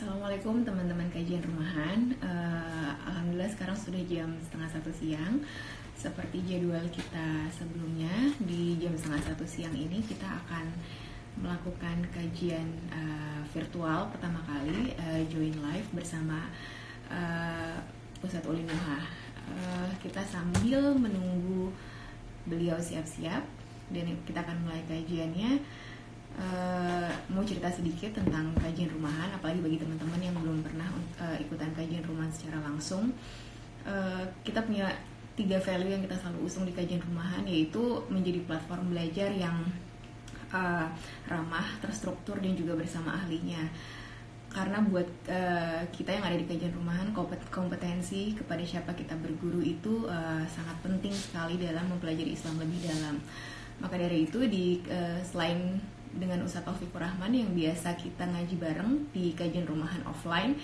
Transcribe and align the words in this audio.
Assalamualaikum 0.00 0.64
teman-teman 0.64 1.12
kajian 1.12 1.44
rumahan. 1.44 2.16
Uh, 2.24 2.88
Alhamdulillah 3.04 3.52
sekarang 3.52 3.76
sudah 3.76 4.00
jam 4.08 4.32
setengah 4.40 4.72
satu 4.72 4.88
siang. 4.96 5.44
Seperti 5.92 6.40
jadwal 6.48 6.88
kita 6.88 7.44
sebelumnya 7.52 8.32
di 8.40 8.80
jam 8.80 8.96
setengah 8.96 9.20
satu 9.28 9.44
siang 9.44 9.76
ini 9.76 10.00
kita 10.00 10.24
akan 10.24 10.72
melakukan 11.44 12.00
kajian 12.16 12.64
uh, 12.88 13.44
virtual 13.52 14.08
pertama 14.08 14.40
kali 14.48 14.96
uh, 14.96 15.20
join 15.28 15.52
live 15.68 15.88
bersama 15.92 16.48
uh, 17.12 17.76
Pusat 18.24 18.48
Uli 18.48 18.64
Nuha. 18.64 19.04
Uh, 19.52 19.92
kita 20.00 20.24
sambil 20.24 20.96
menunggu 20.96 21.76
beliau 22.48 22.80
siap-siap 22.80 23.44
dan 23.92 24.16
kita 24.24 24.40
akan 24.48 24.64
mulai 24.64 24.80
kajiannya 24.88 25.60
uh, 26.38 27.10
mau 27.32 27.42
cerita 27.42 27.66
sedikit 27.72 28.14
tentang 28.20 28.54
kajian 28.60 28.90
rumahan, 28.94 29.32
apalagi 29.34 29.64
bagi 29.64 29.78
teman-teman 29.80 30.20
yang 30.20 30.34
belum 30.38 30.58
pernah 30.62 30.88
uh, 31.18 31.36
ikutan 31.40 31.70
kajian 31.74 32.04
rumahan 32.06 32.30
secara 32.30 32.62
langsung. 32.62 33.10
Uh, 33.82 34.22
kita 34.44 34.60
punya 34.62 34.92
tiga 35.34 35.56
value 35.56 35.96
yang 35.96 36.02
kita 36.04 36.20
selalu 36.20 36.44
usung 36.44 36.68
di 36.68 36.74
kajian 36.76 37.00
rumahan, 37.00 37.42
yaitu 37.48 37.80
menjadi 38.12 38.44
platform 38.44 38.92
belajar 38.92 39.32
yang 39.32 39.56
uh, 40.52 40.86
ramah, 41.26 41.66
terstruktur 41.80 42.36
dan 42.38 42.52
juga 42.52 42.76
bersama 42.76 43.16
ahlinya. 43.16 43.64
Karena 44.50 44.82
buat 44.82 45.06
uh, 45.30 45.86
kita 45.94 46.10
yang 46.10 46.26
ada 46.26 46.34
di 46.34 46.42
kajian 46.42 46.74
rumahan, 46.74 47.14
kompetensi 47.54 48.34
kepada 48.34 48.60
siapa 48.66 48.90
kita 48.98 49.14
berguru 49.14 49.62
itu 49.62 50.10
uh, 50.10 50.42
sangat 50.50 50.74
penting 50.82 51.14
sekali 51.14 51.54
dalam 51.54 51.86
mempelajari 51.86 52.34
Islam 52.34 52.58
lebih 52.58 52.82
dalam. 52.82 53.22
Maka 53.78 53.94
dari 53.96 54.26
itu 54.26 54.42
di 54.50 54.82
uh, 54.90 55.22
selain 55.22 55.78
dengan 56.14 56.42
Ustadz 56.42 56.66
Taufikur 56.66 56.98
Rahman 56.98 57.30
yang 57.30 57.50
biasa 57.54 57.94
kita 57.94 58.26
ngaji 58.26 58.54
bareng 58.58 58.90
di 59.14 59.32
kajian 59.36 59.66
rumahan 59.66 60.02
offline. 60.08 60.58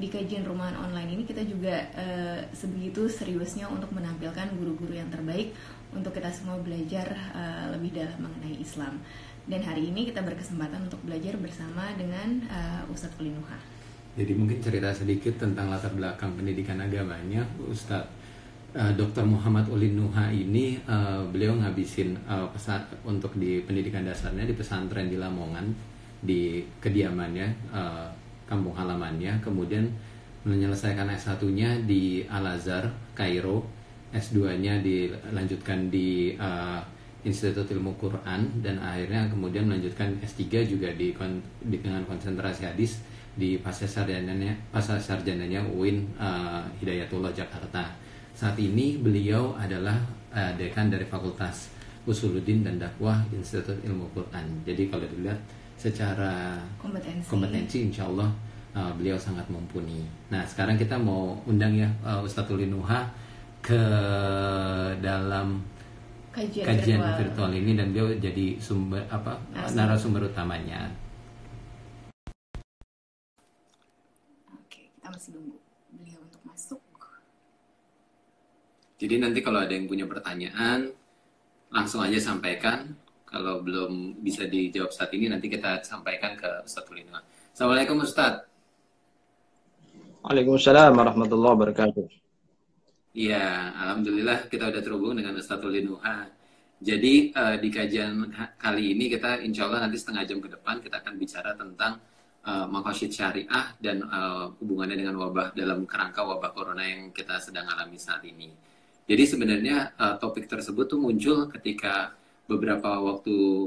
Di 0.00 0.08
kajian 0.08 0.48
rumahan 0.48 0.76
online 0.80 1.12
ini 1.12 1.22
kita 1.28 1.44
juga 1.44 1.76
uh, 1.92 2.40
sebegitu 2.56 3.04
seriusnya 3.08 3.68
untuk 3.68 3.92
menampilkan 3.92 4.56
guru-guru 4.56 4.96
yang 4.96 5.12
terbaik 5.12 5.52
untuk 5.92 6.16
kita 6.16 6.32
semua 6.32 6.56
belajar 6.60 7.12
uh, 7.36 7.72
lebih 7.76 7.96
dalam 7.96 8.16
mengenai 8.16 8.56
Islam. 8.60 8.96
Dan 9.44 9.60
hari 9.64 9.88
ini 9.88 10.08
kita 10.08 10.24
berkesempatan 10.24 10.88
untuk 10.88 11.00
belajar 11.04 11.36
bersama 11.36 11.92
dengan 11.96 12.44
uh, 12.48 12.92
Ustadz 12.92 13.16
Kulinuha. 13.16 13.58
Jadi 14.16 14.32
mungkin 14.36 14.58
cerita 14.60 14.90
sedikit 14.92 15.38
tentang 15.38 15.70
latar 15.70 15.92
belakang 15.92 16.34
pendidikan 16.34 16.80
agamanya 16.80 17.44
Ustadz 17.68 18.19
uh, 18.74 18.92
Dr. 18.94 19.26
Muhammad 19.26 19.66
Ulin 19.70 19.98
Nuha 19.98 20.30
ini 20.30 20.78
uh, 20.86 21.22
beliau 21.30 21.56
ngabisin 21.58 22.14
uh, 22.26 22.46
pesan 22.54 22.82
untuk 23.02 23.34
di 23.38 23.62
pendidikan 23.66 24.06
dasarnya 24.06 24.46
di 24.46 24.54
pesantren 24.54 25.10
di 25.10 25.18
Lamongan 25.18 25.66
di 26.20 26.62
kediamannya 26.78 27.48
uh, 27.72 28.06
kampung 28.46 28.74
halamannya. 28.76 29.40
Kemudian 29.42 29.86
menyelesaikan 30.46 31.08
S1-nya 31.14 31.84
di 31.84 32.24
Al 32.28 32.56
Azhar 32.56 32.90
Kairo. 33.16 33.66
S2-nya 34.10 34.82
dilanjutkan 34.82 35.86
di 35.86 36.34
uh, 36.34 36.82
Institut 37.22 37.70
Ilmu 37.70 37.94
Quran. 37.94 38.58
Dan 38.58 38.82
akhirnya 38.82 39.30
kemudian 39.30 39.70
melanjutkan 39.70 40.18
S3 40.18 40.66
juga 40.66 40.90
di, 40.98 41.14
di 41.62 41.76
dengan 41.78 42.02
konsentrasi 42.02 42.66
hadis 42.66 42.98
di 43.30 43.54
pasar 43.62 43.86
sarjananya 43.86 44.50
pasar 44.74 44.98
sarjananya 44.98 45.62
UIN 45.70 46.02
uh, 46.18 46.66
Hidayatullah 46.82 47.30
Jakarta 47.30 47.86
saat 48.40 48.56
ini 48.56 48.96
beliau 48.96 49.52
adalah 49.60 50.00
uh, 50.32 50.56
dekan 50.56 50.88
dari 50.88 51.04
Fakultas 51.04 51.68
Usuluddin 52.08 52.64
dan 52.64 52.80
Dakwah 52.80 53.20
Institut 53.36 53.76
Ilmu 53.84 54.08
Quran. 54.16 54.64
Jadi 54.64 54.88
kalau 54.88 55.04
dilihat 55.04 55.36
secara 55.76 56.56
kompetensi, 56.80 57.28
kompetensi 57.28 57.76
insya 57.84 58.08
Allah 58.08 58.32
uh, 58.72 58.96
beliau 58.96 59.20
sangat 59.20 59.44
mumpuni. 59.52 60.08
Nah 60.32 60.40
sekarang 60.48 60.80
kita 60.80 60.96
mau 60.96 61.36
undang 61.44 61.76
ya 61.76 61.92
uh, 62.00 62.24
Ustadz 62.24 62.48
Ulinuha 62.48 63.12
ke 63.60 63.82
dalam 65.04 65.60
kajian, 66.32 66.64
kajian 66.64 67.00
virtual. 67.04 67.20
virtual 67.20 67.50
ini 67.52 67.76
dan 67.76 67.92
beliau 67.92 68.08
jadi 68.16 68.56
sumber 68.56 69.04
apa 69.12 69.36
narasumber, 69.52 69.76
narasumber 69.76 70.22
utamanya. 70.32 70.88
Oke, 74.48 74.88
kita 74.96 75.12
masih 75.12 75.36
nunggu. 75.36 75.49
Jadi 79.00 79.16
nanti 79.16 79.40
kalau 79.40 79.64
ada 79.64 79.72
yang 79.72 79.88
punya 79.88 80.04
pertanyaan, 80.04 80.92
langsung 81.72 82.04
aja 82.04 82.20
sampaikan. 82.20 82.92
Kalau 83.24 83.64
belum 83.64 84.20
bisa 84.20 84.44
dijawab 84.44 84.92
saat 84.92 85.08
ini, 85.16 85.32
nanti 85.32 85.48
kita 85.48 85.80
sampaikan 85.80 86.36
ke 86.36 86.66
Ustadz 86.68 86.84
Tulino. 86.84 87.16
Assalamualaikum 87.56 87.96
Ustadz. 88.04 88.44
Waalaikumsalam 90.20 90.92
warahmatullahi 90.92 91.52
wabarakatuh. 91.56 92.06
Iya, 93.16 93.72
Alhamdulillah 93.72 94.52
kita 94.52 94.68
udah 94.68 94.82
terhubung 94.84 95.16
dengan 95.16 95.32
Ustadz 95.40 95.64
Tulinuha. 95.64 96.28
Jadi 96.84 97.32
uh, 97.32 97.56
di 97.56 97.68
kajian 97.72 98.28
kali 98.60 98.92
ini 98.92 99.08
kita 99.08 99.40
insya 99.40 99.64
Allah 99.64 99.88
nanti 99.88 99.96
setengah 99.96 100.28
jam 100.28 100.44
ke 100.44 100.48
depan 100.48 100.80
kita 100.80 101.00
akan 101.00 101.14
bicara 101.16 101.52
tentang 101.56 102.00
uh, 102.44 102.64
makosid 102.68 103.12
syariah 103.12 103.76
dan 103.80 104.04
uh, 104.04 104.52
hubungannya 104.60 104.96
dengan 104.96 105.16
wabah 105.20 105.52
dalam 105.52 105.84
kerangka 105.84 106.24
wabah 106.24 106.52
corona 106.52 106.84
yang 106.84 107.12
kita 107.12 107.40
sedang 107.40 107.68
alami 107.68 107.96
saat 107.96 108.24
ini. 108.24 108.69
Jadi 109.10 109.26
sebenarnya 109.26 109.98
uh, 109.98 110.14
topik 110.22 110.46
tersebut 110.46 110.86
tuh 110.86 111.02
muncul 111.02 111.50
ketika 111.50 112.14
beberapa 112.46 112.94
waktu 113.02 113.66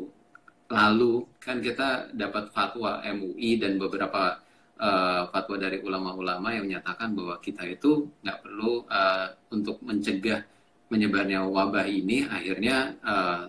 lalu 0.72 1.28
kan 1.36 1.60
kita 1.60 2.16
dapat 2.16 2.48
fatwa 2.56 3.04
MUI 3.04 3.60
dan 3.60 3.76
beberapa 3.76 4.40
uh, 4.80 5.28
fatwa 5.28 5.56
dari 5.60 5.84
ulama-ulama 5.84 6.56
yang 6.56 6.72
menyatakan 6.72 7.12
bahwa 7.12 7.44
kita 7.44 7.68
itu 7.68 8.08
nggak 8.24 8.40
perlu 8.40 8.88
uh, 8.88 9.36
untuk 9.52 9.84
mencegah 9.84 10.48
menyebarnya 10.88 11.44
wabah 11.44 11.92
ini 11.92 12.24
akhirnya 12.24 12.96
uh, 13.04 13.44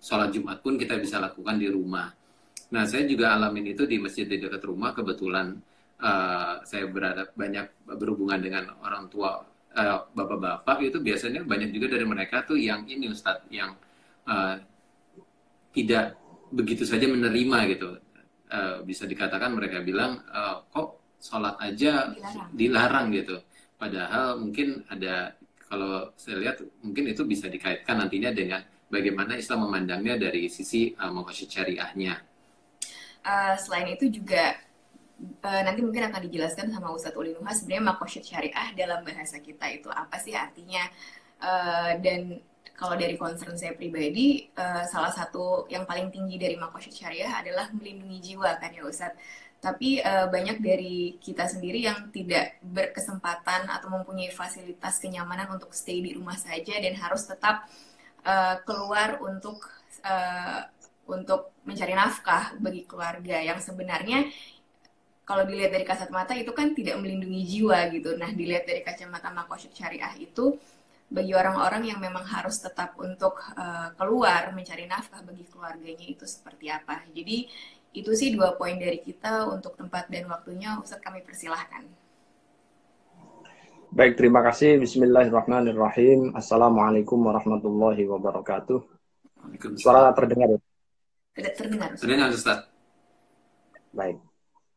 sholat 0.00 0.32
Jumat 0.32 0.64
pun 0.64 0.80
kita 0.80 0.96
bisa 0.96 1.20
lakukan 1.20 1.60
di 1.60 1.68
rumah. 1.68 2.08
Nah 2.72 2.88
saya 2.88 3.04
juga 3.04 3.36
alamin 3.36 3.76
itu 3.76 3.84
di 3.84 4.00
masjid 4.00 4.24
di 4.24 4.40
dekat 4.40 4.64
rumah 4.64 4.96
kebetulan 4.96 5.60
uh, 6.00 6.64
saya 6.64 6.88
berada 6.88 7.28
banyak 7.36 7.84
berhubungan 7.84 8.40
dengan 8.40 8.72
orang 8.80 9.12
tua 9.12 9.44
eh, 9.74 9.98
bapak-bapak 10.14 10.78
itu 10.86 10.98
biasanya 11.02 11.42
banyak 11.42 11.70
juga 11.74 11.94
dari 11.94 12.06
mereka 12.06 12.46
tuh 12.46 12.58
yang 12.58 12.86
ini 12.86 13.10
Ustadz 13.10 13.50
yang 13.50 13.74
uh, 14.30 14.56
tidak 15.74 16.14
begitu 16.54 16.86
saja 16.86 17.10
menerima 17.10 17.58
gitu 17.74 17.98
uh, 18.54 18.80
bisa 18.86 19.04
dikatakan 19.04 19.50
mereka 19.50 19.82
bilang 19.82 20.22
uh, 20.30 20.62
kok 20.70 21.18
sholat 21.18 21.58
aja 21.58 22.14
dilarang. 22.14 22.48
dilarang 22.54 23.06
gitu 23.10 23.36
padahal 23.74 24.38
mungkin 24.38 24.86
ada 24.86 25.34
kalau 25.66 26.14
saya 26.14 26.38
lihat 26.38 26.62
mungkin 26.84 27.10
itu 27.10 27.26
bisa 27.26 27.50
dikaitkan 27.50 27.98
nantinya 27.98 28.30
dengan 28.30 28.62
bagaimana 28.86 29.34
Islam 29.34 29.66
memandangnya 29.66 30.30
dari 30.30 30.46
sisi 30.46 30.94
uh, 30.94 31.10
syariahnya. 31.32 32.14
Uh, 33.24 33.56
selain 33.58 33.90
itu 33.90 34.06
juga 34.12 34.54
uh, 35.20 35.62
nanti 35.62 35.80
mungkin 35.80 36.10
akan 36.10 36.20
dijelaskan 36.26 36.70
sama 36.74 36.90
Ustadz 36.90 37.16
Ulinuha 37.16 37.52
sebenarnya 37.54 37.84
makosyid 37.94 38.24
syariah 38.26 38.68
dalam 38.74 39.06
bahasa 39.06 39.38
kita 39.38 39.66
itu 39.70 39.88
apa 39.88 40.16
sih 40.18 40.34
artinya. 40.34 40.82
Uh, 41.38 41.98
dan 42.00 42.40
kalau 42.74 42.98
dari 42.98 43.14
concern 43.14 43.54
saya 43.54 43.76
pribadi 43.78 44.50
uh, 44.58 44.82
salah 44.88 45.14
satu 45.14 45.70
yang 45.70 45.86
paling 45.86 46.10
tinggi 46.10 46.40
dari 46.40 46.56
makosyid 46.58 46.94
syariah 46.94 47.30
adalah 47.30 47.70
melindungi 47.70 48.32
jiwa 48.34 48.58
kan 48.58 48.74
ya 48.74 48.82
Ustadz? 48.82 49.18
Tapi 49.64 50.04
banyak 50.04 50.60
dari 50.60 51.16
kita 51.16 51.48
sendiri 51.48 51.88
yang 51.88 52.12
tidak 52.12 52.60
berkesempatan 52.60 53.64
atau 53.64 53.88
mempunyai 53.96 54.28
fasilitas 54.28 55.00
kenyamanan 55.00 55.56
untuk 55.56 55.72
stay 55.72 56.04
di 56.04 56.12
rumah 56.12 56.36
saja 56.36 56.76
dan 56.76 56.92
harus 56.92 57.24
tetap 57.24 57.64
keluar 58.68 59.24
untuk 59.24 59.64
untuk 61.08 61.56
mencari 61.64 61.96
nafkah 61.96 62.56
bagi 62.60 62.84
keluarga. 62.84 63.40
Yang 63.40 63.72
sebenarnya 63.72 64.28
kalau 65.24 65.48
dilihat 65.48 65.72
dari 65.72 65.84
kasat 65.88 66.12
mata 66.12 66.36
itu 66.36 66.52
kan 66.52 66.76
tidak 66.76 67.00
melindungi 67.00 67.42
jiwa 67.48 67.88
gitu. 67.92 68.16
Nah, 68.20 68.30
dilihat 68.32 68.68
dari 68.68 68.84
kacamata 68.84 69.32
makosyid 69.32 69.72
syariah 69.72 70.12
itu 70.20 70.56
bagi 71.08 71.32
orang-orang 71.32 71.88
yang 71.88 72.00
memang 72.00 72.24
harus 72.24 72.60
tetap 72.60 72.96
untuk 73.00 73.40
uh, 73.56 73.92
keluar 73.96 74.52
mencari 74.52 74.84
nafkah 74.84 75.24
bagi 75.24 75.44
keluarganya 75.48 76.04
itu 76.04 76.24
seperti 76.28 76.68
apa. 76.68 77.04
Jadi 77.12 77.48
itu 77.94 78.10
sih 78.12 78.34
dua 78.36 78.58
poin 78.58 78.76
dari 78.76 79.00
kita 79.00 79.48
untuk 79.48 79.78
tempat 79.80 80.10
dan 80.12 80.28
waktunya 80.28 80.76
Ustaz 80.76 81.00
kami 81.00 81.24
persilahkan. 81.24 81.86
Baik, 83.94 84.18
terima 84.18 84.42
kasih. 84.42 84.82
Bismillahirrahmanirrahim. 84.82 86.34
Assalamualaikum 86.34 87.14
warahmatullahi 87.14 88.02
wabarakatuh. 88.10 88.82
Suara 89.78 90.10
terdengar 90.10 90.58
ya? 90.58 90.60
Terdengar. 91.54 91.94
Terdengar, 91.94 92.28
Ustaz. 92.34 92.66
Baik. 93.94 94.33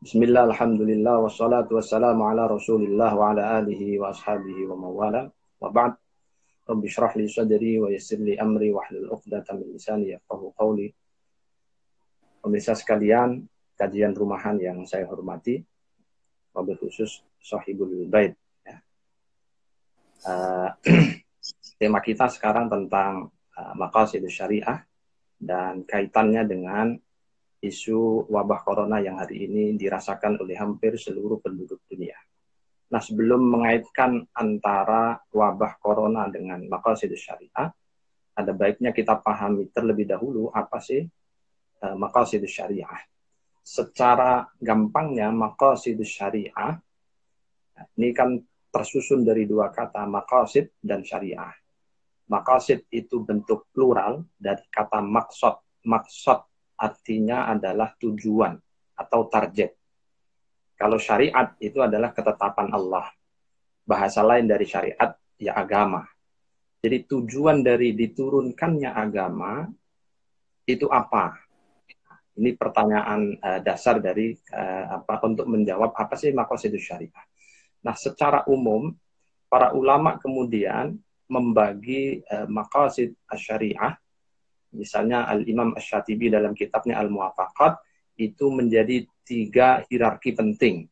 Bismillah, 0.07 0.48
alhamdulillah, 0.48 1.19
wassalatu 1.19 1.75
wassalamu 1.83 2.31
ala 2.31 2.48
rasulillah 2.48 3.12
wa 3.12 3.36
ala 3.36 3.59
alihi 3.59 4.00
wa 4.00 4.15
ashabihi 4.15 4.63
wa 4.71 4.88
mawala. 4.88 5.27
Wa 5.59 5.68
ba'd. 5.68 6.00
Rabbi 6.63 6.88
syrah 6.88 7.12
li 7.19 7.27
sadri 7.27 7.75
wa 7.75 7.92
yassir 7.92 8.24
li 8.24 8.39
amri 8.39 8.71
wa 8.71 8.88
hlul 8.88 9.12
uqdata 9.12 9.59
min 9.59 9.75
lisani 9.75 10.15
yafqahu 10.15 10.56
qawli. 10.56 10.95
Pemirsa 12.39 12.71
sekalian, 12.80 13.51
kajian 13.75 14.15
rumahan 14.15 14.56
yang 14.63 14.88
saya 14.88 15.04
hormati. 15.12 15.59
wabil 16.56 16.80
khusus 16.80 17.19
sahibul 17.44 18.07
bait. 18.07 18.31
Ya. 18.63 18.80
Uh, 20.24 20.71
tema 21.83 22.00
kita 22.00 22.31
sekarang 22.31 22.71
tentang 22.71 23.27
uh, 23.59 23.74
maqasid 23.75 24.24
syariah 24.31 24.88
dan 25.36 25.83
kaitannya 25.83 26.48
dengan 26.48 26.95
isu 27.62 28.30
wabah 28.30 28.62
corona 28.62 29.01
yang 29.01 29.18
hari 29.18 29.50
ini 29.50 29.74
dirasakan 29.74 30.38
oleh 30.38 30.57
hampir 30.57 30.94
seluruh 30.95 31.42
penduduk 31.42 31.81
dunia. 31.89 32.18
Nah, 32.88 33.01
sebelum 33.04 33.44
mengaitkan 33.44 34.24
antara 34.31 35.19
wabah 35.33 35.75
corona 35.81 36.30
dengan 36.31 36.63
maqasid 36.69 37.12
syariah, 37.18 37.68
ada 38.38 38.51
baiknya 38.54 38.94
kita 38.94 39.19
pahami 39.19 39.74
terlebih 39.74 40.07
dahulu 40.07 40.54
apa 40.54 40.77
sih 40.80 41.04
uh, 41.83 41.95
maqasid 41.98 42.45
syariah. 42.48 43.01
Secara 43.65 44.48
gampangnya 44.62 45.27
maqasid 45.33 46.00
syariah 46.06 46.80
ini 47.98 48.09
kan 48.15 48.39
tersusun 48.71 49.25
dari 49.25 49.44
dua 49.50 49.74
kata 49.74 50.06
maqasid 50.07 50.80
dan 50.80 51.04
syariah. 51.04 51.51
Maqasid 52.27 52.88
itu 52.94 53.24
bentuk 53.24 53.68
plural 53.74 54.24
dari 54.38 54.63
kata 54.71 55.04
maksud. 55.04 55.83
Maksud 55.88 56.39
artinya 56.77 57.50
adalah 57.50 57.94
tujuan 57.97 58.53
atau 58.97 59.25
target. 59.27 59.74
Kalau 60.77 61.01
syariat 61.01 61.57
itu 61.57 61.81
adalah 61.81 62.13
ketetapan 62.13 62.69
Allah. 62.69 63.09
Bahasa 63.88 64.21
lain 64.21 64.45
dari 64.45 64.65
syariat 64.69 65.18
ya 65.41 65.57
agama. 65.57 66.06
Jadi 66.77 67.09
tujuan 67.09 67.65
dari 67.65 67.97
diturunkannya 67.97 68.94
agama 68.94 69.65
itu 70.69 70.85
apa? 70.85 71.33
Ini 72.38 72.53
pertanyaan 72.53 73.33
uh, 73.41 73.59
dasar 73.65 73.97
dari 73.97 74.38
uh, 74.53 75.01
apa 75.01 75.18
untuk 75.25 75.50
menjawab 75.50 75.97
apa 75.97 76.13
sih 76.13 76.30
makosidus 76.30 76.85
syariah. 76.85 77.25
Nah, 77.81 77.97
secara 77.97 78.45
umum 78.45 78.94
para 79.50 79.73
ulama 79.73 80.21
kemudian 80.21 80.94
membagi 81.25 82.21
uh, 82.30 82.45
maqasid 82.45 83.18
syariah 83.33 83.97
misalnya 84.73 85.27
Al-Imam 85.29 85.75
Ash-Shatibi 85.75 86.33
dalam 86.33 86.51
kitabnya 86.57 86.99
Al-Muwafaqat 86.99 87.79
itu 88.17 88.49
menjadi 88.49 89.05
tiga 89.21 89.85
hierarki 89.87 90.33
penting. 90.33 90.89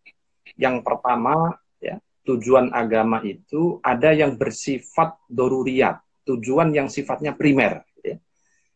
Yang 0.55 0.85
pertama, 0.85 1.57
ya, 1.81 1.97
tujuan 2.23 2.69
agama 2.71 3.21
itu 3.25 3.81
ada 3.81 4.13
yang 4.13 4.37
bersifat 4.37 5.17
doruriat, 5.25 5.99
tujuan 6.23 6.71
yang 6.71 6.87
sifatnya 6.87 7.33
primer. 7.33 7.81
Ya. 8.05 8.21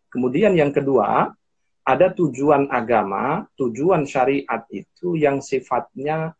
Kemudian 0.09 0.57
yang 0.57 0.73
kedua, 0.73 1.29
ada 1.85 2.07
tujuan 2.13 2.69
agama, 2.69 3.49
tujuan 3.57 4.05
syariat 4.05 4.65
itu 4.69 5.17
yang 5.17 5.41
sifatnya 5.41 6.37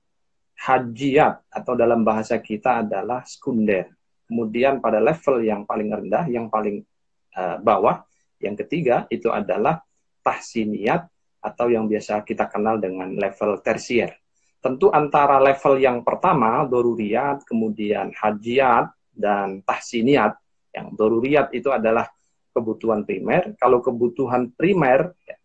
hajiat 0.59 1.41
atau 1.49 1.73
dalam 1.73 2.05
bahasa 2.05 2.37
kita 2.37 2.85
adalah 2.85 3.23
sekunder. 3.25 3.89
Kemudian 4.29 4.77
pada 4.77 5.01
level 5.01 5.41
yang 5.41 5.65
paling 5.65 5.89
rendah, 5.89 6.29
yang 6.29 6.53
paling 6.53 6.85
uh, 7.33 7.57
bawah, 7.57 8.05
yang 8.39 8.55
ketiga 8.55 9.05
itu 9.11 9.27
adalah 9.27 9.83
tahsiniat 10.23 11.07
atau 11.39 11.67
yang 11.71 11.87
biasa 11.87 12.23
kita 12.23 12.47
kenal 12.51 12.79
dengan 12.79 13.15
level 13.15 13.59
tersier. 13.63 14.19
Tentu 14.59 14.91
antara 14.91 15.39
level 15.39 15.79
yang 15.79 16.03
pertama, 16.03 16.67
doruriat, 16.67 17.47
kemudian 17.47 18.11
hajiat, 18.11 18.91
dan 19.15 19.63
tahsiniat. 19.63 20.35
Yang 20.75 20.87
doruriat 20.99 21.47
itu 21.55 21.71
adalah 21.71 22.11
kebutuhan 22.51 23.07
primer. 23.07 23.55
Kalau 23.55 23.79
kebutuhan 23.79 24.51
primer, 24.51 25.15
ya, 25.23 25.39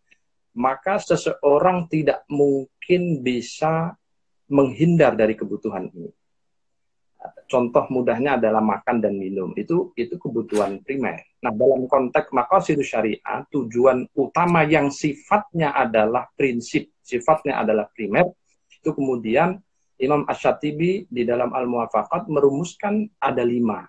maka 0.59 0.99
seseorang 0.99 1.87
tidak 1.87 2.27
mungkin 2.27 3.23
bisa 3.23 3.95
menghindar 4.51 5.15
dari 5.15 5.39
kebutuhan 5.39 5.87
ini 5.95 6.11
contoh 7.45 7.85
mudahnya 7.89 8.37
adalah 8.37 8.61
makan 8.61 9.01
dan 9.01 9.13
minum. 9.17 9.53
Itu 9.55 9.93
itu 9.97 10.17
kebutuhan 10.17 10.81
primer. 10.81 11.21
Nah, 11.45 11.53
dalam 11.53 11.85
konteks 11.85 12.33
maqasid 12.33 12.81
syariah, 12.81 13.45
tujuan 13.53 14.09
utama 14.17 14.65
yang 14.65 14.89
sifatnya 14.89 15.77
adalah 15.77 16.25
prinsip, 16.33 16.89
sifatnya 17.05 17.61
adalah 17.61 17.85
primer, 17.93 18.33
itu 18.65 18.89
kemudian 18.89 19.61
Imam 20.01 20.25
Ash-Shatibi 20.25 21.05
di 21.05 21.21
dalam 21.21 21.53
Al-Muwafaqat 21.53 22.25
merumuskan 22.33 23.05
ada 23.21 23.45
lima. 23.45 23.85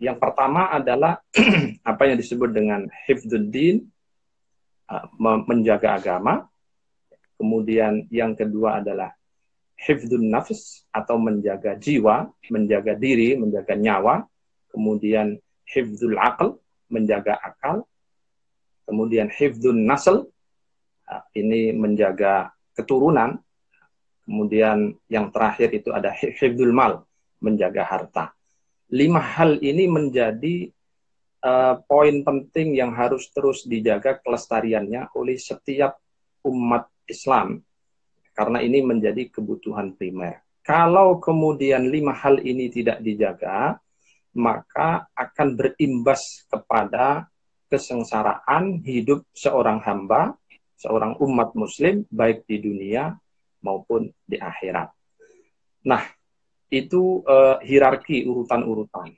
Yang 0.00 0.24
pertama 0.24 0.72
adalah 0.72 1.20
apa 1.92 2.02
yang 2.08 2.16
disebut 2.16 2.48
dengan 2.56 2.88
hifduddin, 3.04 3.84
uh, 4.88 5.04
menjaga 5.44 6.00
agama. 6.00 6.48
Kemudian 7.36 8.08
yang 8.08 8.32
kedua 8.32 8.80
adalah 8.80 9.12
hifdun 9.76 10.32
nafs 10.32 10.88
atau 10.88 11.20
menjaga 11.20 11.76
jiwa, 11.76 12.32
menjaga 12.48 12.96
diri, 12.96 13.36
menjaga 13.36 13.76
nyawa, 13.76 14.24
kemudian 14.72 15.43
hifdul 15.68 16.16
akal, 16.20 16.60
menjaga 16.88 17.36
akal, 17.40 17.88
kemudian 18.84 19.32
hifdun 19.32 19.84
nasl, 19.88 20.28
ah, 21.08 21.24
ini 21.36 21.72
menjaga 21.72 22.52
keturunan, 22.76 23.40
kemudian 24.24 24.96
yang 25.08 25.28
terakhir 25.32 25.72
itu 25.72 25.92
ada 25.92 26.12
hifdul 26.12 26.72
mal, 26.72 27.04
menjaga 27.40 27.84
harta. 27.84 28.24
Lima 28.92 29.20
hal 29.20 29.58
ini 29.64 29.88
menjadi 29.88 30.70
uh, 31.44 31.80
poin 31.84 32.24
penting 32.24 32.76
yang 32.76 32.92
harus 32.96 33.28
terus 33.32 33.68
dijaga 33.68 34.20
kelestariannya 34.20 35.12
oleh 35.16 35.36
setiap 35.36 36.00
umat 36.44 36.88
Islam 37.08 37.60
karena 38.34 38.64
ini 38.64 38.82
menjadi 38.82 39.30
kebutuhan 39.30 39.94
primer. 39.94 40.42
Kalau 40.64 41.20
kemudian 41.20 41.92
lima 41.92 42.16
hal 42.16 42.40
ini 42.40 42.72
tidak 42.72 43.04
dijaga, 43.04 43.76
maka 44.34 45.08
akan 45.14 45.54
berimbas 45.54 46.46
kepada 46.50 47.26
kesengsaraan 47.70 48.82
hidup 48.82 49.26
seorang 49.34 49.82
hamba, 49.82 50.34
seorang 50.78 51.18
umat 51.22 51.54
muslim, 51.58 52.06
baik 52.10 52.46
di 52.46 52.60
dunia 52.62 53.14
maupun 53.62 54.10
di 54.26 54.36
akhirat. 54.36 54.90
Nah, 55.88 56.02
itu 56.70 57.22
uh, 57.24 57.62
hierarki 57.62 58.26
urutan-urutan. 58.26 59.14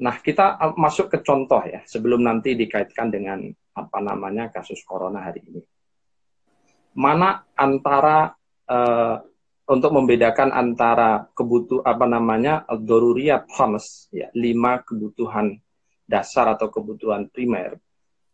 Nah, 0.00 0.16
kita 0.20 0.56
uh, 0.56 0.74
masuk 0.76 1.12
ke 1.12 1.18
contoh 1.24 1.60
ya, 1.64 1.84
sebelum 1.84 2.24
nanti 2.24 2.56
dikaitkan 2.56 3.08
dengan 3.08 3.44
apa 3.76 3.98
namanya 3.98 4.52
kasus 4.52 4.84
corona 4.84 5.24
hari 5.24 5.42
ini 5.46 5.62
mana 6.96 7.46
antara 7.54 8.34
uh, 8.66 9.16
untuk 9.70 9.94
membedakan 9.94 10.50
antara 10.50 11.30
kebutuh 11.30 11.86
apa 11.86 12.02
namanya 12.10 12.66
doruriat 12.66 13.46
khams 13.46 14.10
ya 14.10 14.26
lima 14.34 14.82
kebutuhan 14.82 15.54
dasar 16.10 16.58
atau 16.58 16.74
kebutuhan 16.74 17.30
primer 17.30 17.78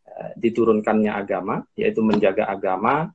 uh, 0.09 0.31
diturunkannya 0.40 1.12
agama 1.12 1.61
yaitu 1.76 2.00
menjaga 2.00 2.49
agama 2.49 3.12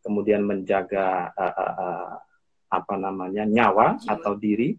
kemudian 0.00 0.48
menjaga 0.48 1.28
uh, 1.36 1.54
uh, 1.54 1.74
uh, 1.76 2.12
apa 2.72 2.94
namanya 2.96 3.44
nyawa 3.44 4.00
atau 4.08 4.32
diri 4.32 4.72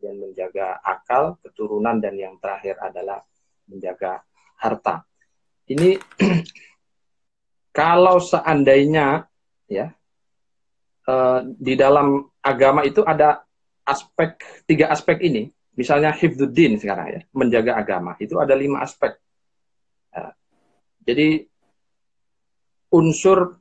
dan 0.00 0.16
menjaga 0.16 0.80
akal 0.80 1.36
keturunan 1.44 2.00
dan 2.00 2.16
yang 2.16 2.40
terakhir 2.40 2.80
adalah 2.80 3.20
menjaga 3.68 4.24
harta. 4.60 5.04
Ini 5.68 5.96
kalau 7.78 8.20
seandainya 8.20 9.26
ya 9.66 9.90
uh, 11.08 11.40
di 11.46 11.74
dalam 11.74 12.22
agama 12.42 12.86
itu 12.86 13.02
ada 13.02 13.42
aspek 13.86 14.38
tiga 14.66 14.90
aspek 14.92 15.18
ini. 15.22 15.50
Misalnya 15.72 16.12
hifduddin 16.12 16.76
sekarang 16.76 17.06
ya 17.08 17.20
menjaga 17.32 17.80
agama. 17.80 18.12
Itu 18.20 18.36
ada 18.36 18.52
lima 18.52 18.84
aspek. 18.84 19.16
Uh, 20.12 20.32
jadi 21.02 21.48
unsur 22.92 23.56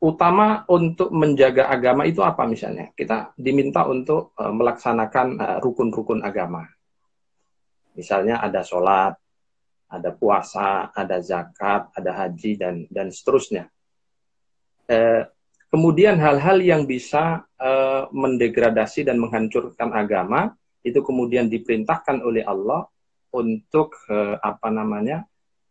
utama 0.00 0.64
untuk 0.68 1.12
menjaga 1.12 1.72
agama 1.72 2.04
itu 2.04 2.20
apa 2.20 2.44
misalnya? 2.44 2.92
Kita 2.92 3.32
diminta 3.36 3.88
untuk 3.88 4.36
uh, 4.36 4.52
melaksanakan 4.52 5.60
rukun-rukun 5.64 6.20
uh, 6.20 6.28
agama. 6.28 6.68
Misalnya 7.96 8.40
ada 8.44 8.60
sholat 8.60 9.16
ada 9.90 10.14
puasa 10.14 10.94
ada 10.94 11.18
zakat 11.18 11.90
ada 11.98 12.10
haji 12.14 12.52
dan 12.54 12.86
dan 12.86 13.10
seterusnya. 13.10 13.66
Eh, 14.86 15.22
kemudian 15.70 16.18
hal-hal 16.18 16.58
yang 16.60 16.82
bisa 16.84 17.46
eh, 17.56 18.04
mendegradasi 18.10 19.06
dan 19.06 19.16
menghancurkan 19.22 19.94
agama 19.94 20.52
itu 20.82 21.00
kemudian 21.00 21.46
diperintahkan 21.46 22.20
oleh 22.26 22.42
Allah 22.44 22.84
untuk 23.30 23.94
eh, 24.10 24.36
apa 24.36 24.68
namanya 24.68 25.24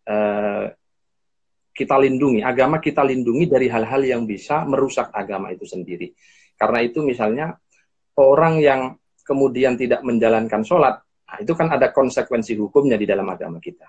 eh, 0.08 0.72
kita 1.75 1.96
lindungi 1.96 2.44
agama 2.44 2.79
kita 2.79 3.03
lindungi 3.03 3.46
dari 3.48 3.68
hal-hal 3.68 4.01
yang 4.03 4.24
bisa 4.24 4.63
merusak 4.63 5.12
agama 5.12 5.51
itu 5.51 5.68
sendiri. 5.68 6.15
Karena 6.60 6.84
itu 6.84 7.03
misalnya 7.03 7.56
orang 8.20 8.60
yang 8.60 8.82
kemudian 9.24 9.77
tidak 9.77 10.01
menjalankan 10.01 10.65
sholat 10.65 10.96
nah 11.29 11.38
itu 11.38 11.53
kan 11.53 11.70
ada 11.70 11.94
konsekuensi 11.94 12.58
hukumnya 12.58 12.98
di 12.98 13.06
dalam 13.06 13.29
agama 13.29 13.62
kita. 13.62 13.86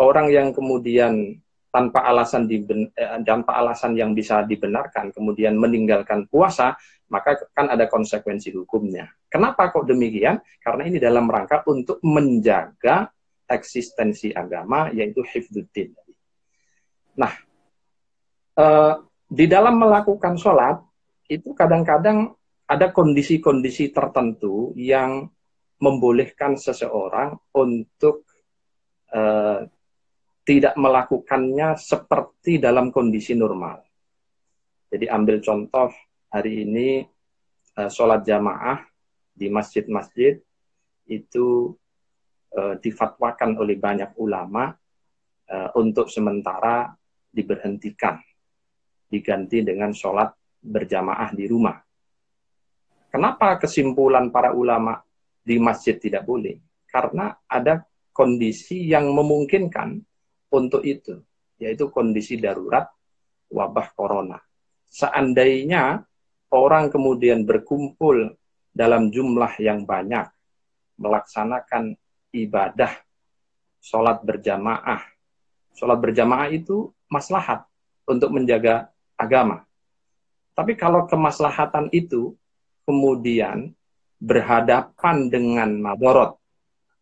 Orang 0.00 0.32
yang 0.32 0.48
kemudian 0.56 1.36
tanpa 1.70 2.02
alasan 2.02 2.50
diben, 2.50 2.90
eh, 2.92 3.22
tanpa 3.22 3.56
alasan 3.62 3.94
yang 3.94 4.10
bisa 4.12 4.42
dibenarkan 4.42 5.14
kemudian 5.14 5.54
meninggalkan 5.54 6.26
puasa 6.26 6.74
maka 7.10 7.34
kan 7.50 7.66
ada 7.66 7.90
konsekuensi 7.90 8.54
hukumnya. 8.54 9.10
Kenapa 9.26 9.74
kok 9.74 9.86
demikian? 9.86 10.38
Karena 10.62 10.86
ini 10.86 11.02
dalam 11.02 11.26
rangka 11.26 11.66
untuk 11.66 11.98
menjaga 12.06 13.10
eksistensi 13.50 14.30
agama 14.30 14.94
yaitu 14.94 15.26
hifduddin. 15.26 15.90
Nah, 17.18 17.34
eh, 18.54 18.94
di 19.26 19.46
dalam 19.50 19.78
melakukan 19.82 20.38
sholat 20.38 20.78
itu 21.26 21.50
kadang-kadang 21.54 22.30
ada 22.70 22.94
kondisi-kondisi 22.94 23.90
tertentu 23.90 24.70
yang 24.78 25.26
membolehkan 25.82 26.54
seseorang 26.54 27.34
untuk 27.58 28.22
eh, 29.10 29.66
tidak 30.44 30.74
melakukannya 30.74 31.76
seperti 31.76 32.58
dalam 32.58 32.88
kondisi 32.88 33.36
normal. 33.36 33.84
Jadi 34.90 35.06
ambil 35.06 35.38
contoh 35.38 35.92
hari 36.32 36.66
ini 36.66 37.04
uh, 37.78 37.90
sholat 37.90 38.26
jamaah 38.26 38.82
di 39.30 39.46
masjid-masjid 39.46 40.40
itu 41.06 41.74
uh, 42.54 42.74
difatwakan 42.78 43.58
oleh 43.58 43.78
banyak 43.78 44.14
ulama 44.18 44.74
uh, 45.46 45.70
untuk 45.78 46.10
sementara 46.10 46.90
diberhentikan, 47.30 48.18
diganti 49.06 49.62
dengan 49.62 49.94
sholat 49.94 50.34
berjamaah 50.60 51.30
di 51.30 51.46
rumah. 51.46 51.78
Kenapa 53.10 53.58
kesimpulan 53.58 54.30
para 54.30 54.54
ulama 54.54 54.98
di 55.42 55.58
masjid 55.58 55.98
tidak 55.98 56.26
boleh? 56.26 56.58
Karena 56.86 57.30
ada 57.46 57.82
kondisi 58.10 58.90
yang 58.90 59.10
memungkinkan 59.10 60.09
untuk 60.50 60.82
itu, 60.82 61.22
yaitu 61.62 61.88
kondisi 61.88 62.36
darurat 62.36 62.90
wabah 63.50 63.94
corona. 63.94 64.38
Seandainya 64.90 66.02
orang 66.50 66.90
kemudian 66.90 67.46
berkumpul 67.46 68.34
dalam 68.74 69.10
jumlah 69.14 69.54
yang 69.62 69.86
banyak, 69.86 70.26
melaksanakan 70.98 71.94
ibadah, 72.34 72.90
sholat 73.78 74.22
berjamaah. 74.26 75.06
Sholat 75.74 75.98
berjamaah 76.02 76.50
itu 76.50 76.90
maslahat 77.06 77.64
untuk 78.06 78.34
menjaga 78.34 78.90
agama. 79.14 79.62
Tapi 80.54 80.74
kalau 80.74 81.06
kemaslahatan 81.06 81.88
itu 81.94 82.34
kemudian 82.82 83.70
berhadapan 84.20 85.30
dengan 85.30 85.70
madorot 85.78 86.36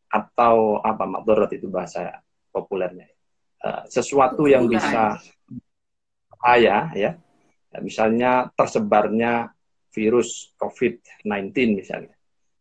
atau 0.09 0.79
apa 0.85 1.05
madorot 1.05 1.51
itu 1.53 1.67
bahasa 1.67 2.23
populernya 2.55 3.18
Eh, 3.59 3.83
sesuatu 3.91 4.47
yang 4.47 4.71
bisa 4.71 5.19
bahaya 6.31 6.95
ya. 6.95 7.11
ya 7.75 7.79
misalnya 7.83 8.47
tersebarnya 8.55 9.51
virus 9.91 10.55
COVID-19 10.55 11.75
misalnya. 11.75 12.15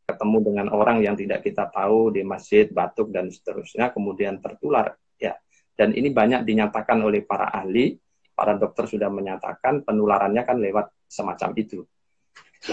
Ketemu 0.10 0.38
dengan 0.42 0.68
orang 0.74 1.06
yang 1.06 1.14
tidak 1.14 1.46
kita 1.46 1.70
tahu 1.70 2.10
di 2.10 2.26
masjid 2.26 2.66
batuk 2.74 3.14
dan 3.14 3.30
seterusnya 3.30 3.94
kemudian 3.94 4.42
tertular 4.42 4.98
ya. 5.22 5.38
Dan 5.78 5.94
ini 5.94 6.10
banyak 6.10 6.42
dinyatakan 6.42 6.98
oleh 7.06 7.22
para 7.22 7.54
ahli. 7.54 7.94
Para 8.38 8.54
dokter 8.54 8.86
sudah 8.86 9.10
menyatakan 9.10 9.82
penularannya 9.82 10.46
kan 10.46 10.62
lewat 10.62 10.94
semacam 11.10 11.58
itu. 11.58 11.82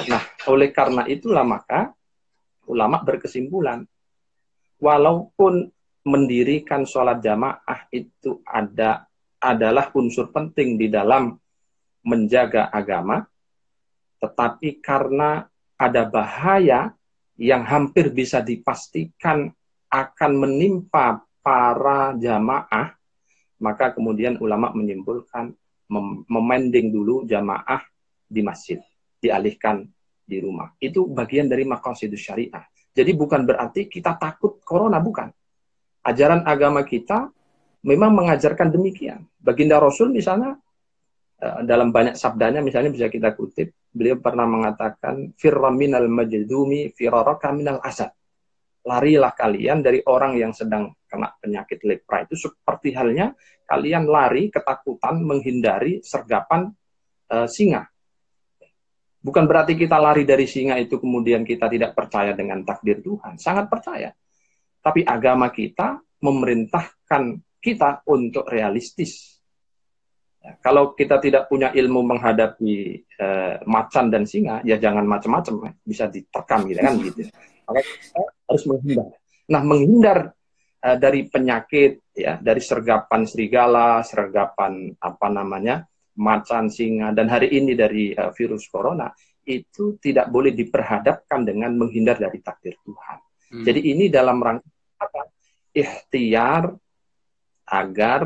Nah 0.09 0.21
oleh 0.49 0.69
karena 0.73 1.09
itulah 1.09 1.41
maka 1.41 1.93
ulama 2.69 3.01
berkesimpulan 3.01 3.85
walaupun 4.81 5.73
mendirikan 6.05 6.85
sholat 6.85 7.25
jamaah 7.25 7.89
itu 7.89 8.45
ada 8.45 9.09
adalah 9.41 9.93
unsur 9.97 10.33
penting 10.33 10.77
di 10.77 10.89
dalam 10.89 11.37
menjaga 12.05 12.69
agama, 12.69 13.25
tetapi 14.21 14.81
karena 14.85 15.49
ada 15.81 16.05
bahaya 16.09 16.93
yang 17.41 17.65
hampir 17.65 18.13
bisa 18.13 18.45
dipastikan 18.45 19.49
akan 19.89 20.33
menimpa 20.37 21.25
para 21.41 22.17
jamaah, 22.17 22.97
maka 23.61 23.93
kemudian 23.93 24.37
ulama 24.41 24.73
menyimpulkan 24.73 25.53
mem 25.89 26.25
memending 26.29 26.89
dulu 26.93 27.25
jamaah 27.29 27.85
di 28.25 28.41
masjid, 28.41 28.81
dialihkan 29.21 29.89
di 30.25 30.41
rumah. 30.41 30.73
Itu 30.81 31.09
bagian 31.09 31.49
dari 31.49 31.69
maqasidus 31.69 32.21
syariah. 32.21 32.65
Jadi 32.95 33.13
bukan 33.13 33.45
berarti 33.45 33.89
kita 33.93 34.17
takut 34.17 34.61
corona, 34.65 35.01
bukan 35.01 35.29
ajaran 36.05 36.45
agama 36.45 36.85
kita 36.85 37.33
memang 37.85 38.13
mengajarkan 38.13 38.73
demikian. 38.73 39.25
Baginda 39.41 39.81
Rasul 39.81 40.13
misalnya 40.13 40.57
eh, 41.41 41.61
dalam 41.65 41.93
banyak 41.93 42.17
sabdanya 42.17 42.61
misalnya 42.61 42.93
bisa 42.93 43.09
kita 43.09 43.33
kutip, 43.33 43.73
beliau 43.93 44.21
pernah 44.21 44.45
mengatakan 44.45 45.33
firra 45.37 45.73
minal 45.73 46.09
majdumi 46.09 46.93
firaraka 46.93 47.53
minal 47.53 47.81
asad. 47.81 48.13
Larilah 48.85 49.33
kalian 49.33 49.81
dari 49.81 50.05
orang 50.05 50.37
yang 50.37 50.53
sedang 50.53 50.93
kena 51.09 51.33
penyakit 51.41 51.81
lepra 51.89 52.29
itu 52.29 52.37
seperti 52.37 52.93
halnya 52.93 53.33
kalian 53.65 54.05
lari 54.05 54.53
ketakutan 54.53 55.25
menghindari 55.25 56.05
sergapan 56.05 56.69
uh, 57.33 57.49
singa. 57.49 57.89
Bukan 59.25 59.49
berarti 59.49 59.73
kita 59.73 59.97
lari 59.97 60.29
dari 60.29 60.45
singa 60.45 60.77
itu 60.77 61.01
kemudian 61.01 61.49
kita 61.49 61.65
tidak 61.73 61.97
percaya 61.97 62.37
dengan 62.37 62.61
takdir 62.61 63.01
Tuhan, 63.01 63.41
sangat 63.41 63.73
percaya. 63.73 64.13
Tapi 64.85 65.01
agama 65.01 65.49
kita 65.49 65.97
memerintahkan 66.21 67.41
kita 67.57 68.05
untuk 68.05 68.45
realistis. 68.53 69.41
Ya, 70.45 70.61
kalau 70.61 70.93
kita 70.93 71.17
tidak 71.25 71.49
punya 71.49 71.73
ilmu 71.73 72.05
menghadapi 72.05 72.75
eh, 73.01 73.55
macan 73.65 74.13
dan 74.13 74.29
singa, 74.29 74.61
ya 74.61 74.77
jangan 74.77 75.09
macam-macam, 75.09 75.55
ya. 75.65 75.73
bisa 75.81 76.05
diterkam 76.13 76.69
gitu 76.69 76.81
kan 76.85 76.95
gitu. 77.01 77.21
Maka 77.65 77.81
kita 77.81 78.21
harus 78.45 78.65
menghindar. 78.69 79.09
Nah, 79.49 79.63
menghindar 79.65 80.19
eh, 80.85 80.97
dari 81.01 81.21
penyakit 81.33 82.13
ya, 82.13 82.37
dari 82.37 82.61
sergapan 82.61 83.25
serigala, 83.25 84.05
sergapan 84.05 84.93
apa 85.01 85.29
namanya? 85.33 85.89
macan, 86.15 86.71
singa 86.71 87.11
dan 87.11 87.27
hari 87.27 87.51
ini 87.51 87.75
dari 87.75 88.15
uh, 88.15 88.31
virus 88.31 88.71
corona 88.71 89.11
itu 89.45 89.99
tidak 90.01 90.31
boleh 90.33 90.55
diperhadapkan 90.57 91.45
dengan 91.45 91.75
menghindar 91.77 92.17
dari 92.17 92.41
takdir 92.41 92.79
Tuhan. 92.81 93.19
Hmm. 93.53 93.65
Jadi 93.67 93.81
ini 93.93 94.09
dalam 94.09 94.41
rangka 94.41 94.65
apa? 94.99 95.31
Ikhtiar 95.75 96.75
agar 97.65 98.23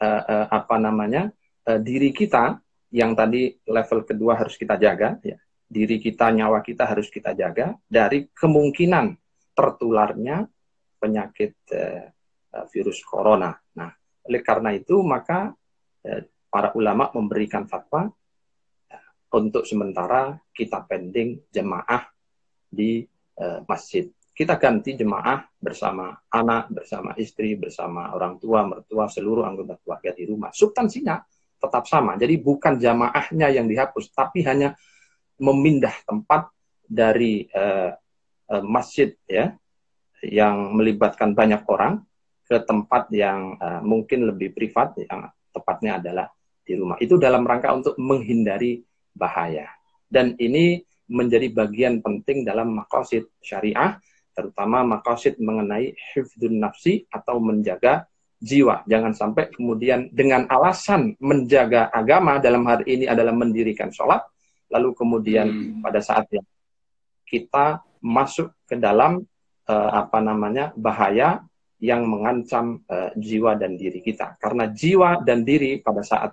uh, 0.00 0.22
uh, 0.24 0.46
apa 0.50 0.76
namanya 0.80 1.30
uh, 1.68 1.78
diri 1.78 2.10
kita 2.10 2.58
yang 2.90 3.14
tadi 3.14 3.54
level 3.70 4.02
kedua 4.02 4.34
harus 4.34 4.58
kita 4.58 4.74
jaga, 4.74 5.14
ya. 5.22 5.38
diri 5.70 6.02
kita, 6.02 6.34
nyawa 6.34 6.58
kita 6.66 6.82
harus 6.82 7.06
kita 7.06 7.30
jaga 7.38 7.78
dari 7.86 8.26
kemungkinan 8.34 9.14
tertularnya 9.54 10.48
penyakit 10.98 11.54
uh, 11.70 12.06
virus 12.74 12.98
corona. 13.06 13.54
Nah, 13.78 13.90
oleh 14.26 14.42
karena 14.42 14.74
itu 14.74 14.98
maka 15.06 15.54
uh, 16.02 16.22
para 16.50 16.74
ulama 16.74 17.14
memberikan 17.14 17.70
fatwa 17.70 18.10
untuk 19.30 19.62
sementara 19.62 20.34
kita 20.50 20.82
pending 20.90 21.46
jemaah 21.54 22.10
di 22.66 23.06
uh, 23.38 23.62
masjid 23.70 24.10
kita 24.40 24.56
ganti 24.56 24.96
jemaah 24.96 25.44
bersama 25.60 26.16
anak, 26.32 26.72
bersama 26.72 27.12
istri, 27.20 27.60
bersama 27.60 28.08
orang 28.16 28.40
tua, 28.40 28.64
mertua, 28.64 29.04
seluruh 29.04 29.44
anggota 29.44 29.76
keluarga 29.84 30.16
di 30.16 30.24
rumah. 30.24 30.48
Substansinya 30.48 31.20
tetap 31.60 31.84
sama. 31.84 32.16
Jadi 32.16 32.40
bukan 32.40 32.80
jamaahnya 32.80 33.52
yang 33.52 33.68
dihapus, 33.68 34.16
tapi 34.16 34.40
hanya 34.48 34.72
memindah 35.36 35.92
tempat 36.08 36.48
dari 36.88 37.52
uh, 37.52 37.92
uh, 38.48 38.64
masjid 38.64 39.12
ya 39.28 39.52
yang 40.24 40.72
melibatkan 40.72 41.36
banyak 41.36 41.60
orang 41.68 42.00
ke 42.48 42.56
tempat 42.64 43.12
yang 43.12 43.60
uh, 43.60 43.84
mungkin 43.84 44.24
lebih 44.24 44.56
privat 44.56 44.96
yang 45.04 45.28
tepatnya 45.52 46.00
adalah 46.00 46.32
di 46.64 46.80
rumah. 46.80 46.96
Itu 46.96 47.20
dalam 47.20 47.44
rangka 47.44 47.76
untuk 47.76 47.92
menghindari 48.00 48.80
bahaya. 49.12 49.68
Dan 50.08 50.32
ini 50.40 50.80
menjadi 51.12 51.52
bagian 51.52 52.00
penting 52.00 52.48
dalam 52.48 52.72
makosid 52.72 53.28
syariah 53.44 54.00
terutama 54.34 54.86
makosid 54.86 55.36
mengenai 55.42 55.94
hifdun 56.14 56.62
nafsi 56.62 57.04
atau 57.10 57.42
menjaga 57.42 58.06
jiwa. 58.40 58.82
Jangan 58.88 59.12
sampai 59.12 59.52
kemudian 59.52 60.08
dengan 60.10 60.48
alasan 60.48 61.14
menjaga 61.20 61.92
agama 61.92 62.40
dalam 62.40 62.64
hari 62.64 62.98
ini 62.98 63.04
adalah 63.04 63.36
mendirikan 63.36 63.92
sholat, 63.92 64.24
lalu 64.72 64.96
kemudian 64.96 65.46
hmm. 65.46 65.84
pada 65.84 66.00
saat 66.00 66.24
yang 66.32 66.46
kita 67.28 67.84
masuk 68.00 68.50
ke 68.64 68.80
dalam 68.80 69.20
uh, 69.68 69.90
apa 69.92 70.18
namanya 70.24 70.72
bahaya 70.72 71.44
yang 71.80 72.08
mengancam 72.08 72.80
uh, 72.88 73.12
jiwa 73.16 73.56
dan 73.60 73.76
diri 73.76 74.00
kita. 74.00 74.40
Karena 74.40 74.72
jiwa 74.72 75.20
dan 75.20 75.44
diri 75.44 75.80
pada 75.84 76.00
saat 76.00 76.32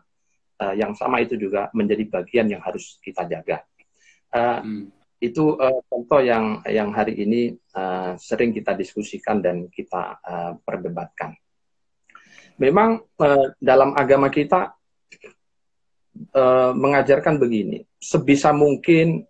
uh, 0.64 0.74
yang 0.76 0.96
sama 0.96 1.20
itu 1.20 1.36
juga 1.36 1.68
menjadi 1.76 2.08
bagian 2.08 2.48
yang 2.48 2.64
harus 2.64 3.00
kita 3.04 3.28
jaga. 3.28 3.68
Uh, 4.32 4.60
hmm 4.64 4.98
itu 5.18 5.58
uh, 5.58 5.82
contoh 5.90 6.22
yang 6.22 6.62
yang 6.70 6.94
hari 6.94 7.18
ini 7.18 7.58
uh, 7.74 8.14
sering 8.22 8.54
kita 8.54 8.78
diskusikan 8.78 9.42
dan 9.42 9.66
kita 9.70 10.22
uh, 10.22 10.54
perdebatkan. 10.62 11.34
memang 12.58 13.02
uh, 13.22 13.54
dalam 13.62 13.94
agama 13.94 14.34
kita 14.34 14.74
uh, 16.34 16.74
mengajarkan 16.74 17.38
begini, 17.38 17.86
sebisa 18.02 18.50
mungkin 18.50 19.26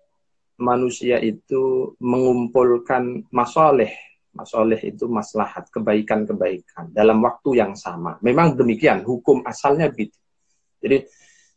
manusia 0.58 1.22
itu 1.22 1.94
mengumpulkan 2.02 3.28
masoleh, 3.30 3.94
masoleh 4.34 4.80
itu 4.82 5.06
maslahat, 5.06 5.70
kebaikan-kebaikan 5.70 6.90
dalam 6.96 7.22
waktu 7.22 7.62
yang 7.62 7.78
sama. 7.78 8.18
Memang 8.26 8.58
demikian, 8.58 9.06
hukum 9.06 9.46
asalnya 9.46 9.92
begitu. 9.92 10.18
Jadi 10.82 11.06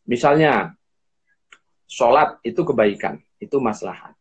misalnya 0.05 0.75
sholat 1.89 2.43
itu 2.45 2.61
kebaikan, 2.61 3.17
itu 3.41 3.57
maslahat. 3.57 4.20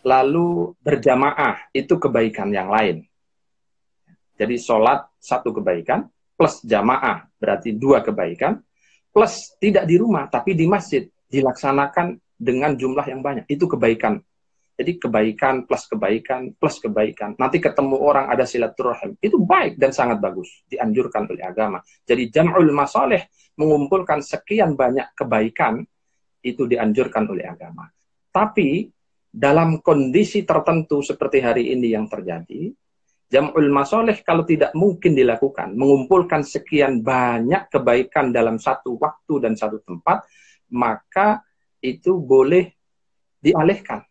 Lalu 0.00 0.72
berjamaah 0.80 1.68
itu 1.76 2.00
kebaikan 2.00 2.48
yang 2.52 2.72
lain. 2.72 3.04
Jadi 4.40 4.56
sholat 4.56 5.04
satu 5.20 5.52
kebaikan, 5.52 6.08
plus 6.32 6.64
jamaah 6.64 7.28
berarti 7.36 7.76
dua 7.76 8.00
kebaikan, 8.00 8.56
plus 9.12 9.52
tidak 9.60 9.84
di 9.84 10.00
rumah 10.00 10.24
tapi 10.32 10.56
di 10.56 10.64
masjid 10.64 11.04
dilaksanakan 11.28 12.16
dengan 12.40 12.72
jumlah 12.72 13.04
yang 13.04 13.20
banyak. 13.20 13.44
Itu 13.44 13.68
kebaikan. 13.68 14.16
Jadi 14.80 14.96
kebaikan 14.96 15.68
plus 15.68 15.84
kebaikan 15.84 16.56
plus 16.56 16.80
kebaikan. 16.80 17.36
Nanti 17.36 17.60
ketemu 17.60 18.00
orang 18.00 18.32
ada 18.32 18.48
silaturahim. 18.48 19.12
Itu 19.20 19.44
baik 19.44 19.76
dan 19.76 19.92
sangat 19.92 20.24
bagus. 20.24 20.64
Dianjurkan 20.72 21.28
oleh 21.28 21.44
agama. 21.44 21.84
Jadi 22.08 22.32
jam'ul 22.32 22.72
masaleh 22.72 23.28
mengumpulkan 23.60 24.24
sekian 24.24 24.72
banyak 24.80 25.12
kebaikan 25.12 25.84
itu 26.40 26.64
dianjurkan 26.64 27.28
oleh 27.28 27.44
agama. 27.44 27.92
Tapi 28.32 28.88
dalam 29.30 29.78
kondisi 29.78 30.42
tertentu 30.42 31.06
seperti 31.06 31.38
hari 31.38 31.70
ini 31.70 31.94
yang 31.94 32.10
terjadi, 32.10 32.74
Jam'ul 33.30 33.70
masoleh 33.70 34.26
kalau 34.26 34.42
tidak 34.42 34.74
mungkin 34.74 35.14
dilakukan, 35.14 35.78
mengumpulkan 35.78 36.42
sekian 36.42 36.98
banyak 36.98 37.70
kebaikan 37.70 38.34
dalam 38.34 38.58
satu 38.58 38.98
waktu 38.98 39.34
dan 39.38 39.54
satu 39.54 39.78
tempat, 39.86 40.26
maka 40.74 41.38
itu 41.78 42.18
boleh 42.18 42.74
dialihkan. 43.38 44.02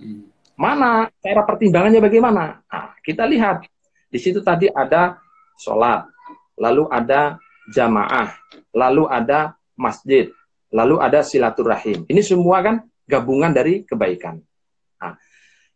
Hmm. 0.00 0.32
Mana 0.56 1.12
cara 1.20 1.44
pertimbangannya 1.44 2.00
bagaimana? 2.00 2.64
Nah, 2.64 2.96
kita 3.04 3.28
lihat 3.28 3.68
di 4.08 4.16
situ 4.16 4.40
tadi 4.40 4.72
ada 4.72 5.20
sholat, 5.60 6.08
lalu 6.56 6.88
ada 6.88 7.36
jamaah, 7.68 8.32
lalu 8.72 9.04
ada 9.12 9.60
masjid, 9.76 10.32
lalu 10.72 11.00
ada 11.00 11.20
silaturahim. 11.20 12.08
Ini 12.08 12.24
semua 12.24 12.64
kan 12.64 12.76
gabungan 13.10 13.50
dari 13.50 13.82
kebaikan. 13.82 14.38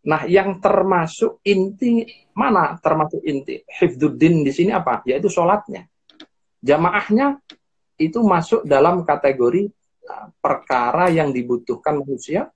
Nah, 0.05 0.29
yang 0.29 0.61
termasuk 0.61 1.41
inti 1.49 2.05
mana 2.37 2.77
termasuk 2.77 3.25
inti 3.25 3.65
hifduddin 3.65 4.45
di 4.45 4.53
sini 4.53 4.71
apa? 4.71 5.01
Yaitu 5.09 5.33
sholatnya. 5.33 5.89
Jamaahnya 6.61 7.41
itu 7.97 8.21
masuk 8.21 8.69
dalam 8.69 9.05
kategori 9.09 9.65
uh, 10.05 10.29
perkara 10.41 11.09
yang 11.09 11.33
dibutuhkan 11.33 12.05
manusia, 12.05 12.53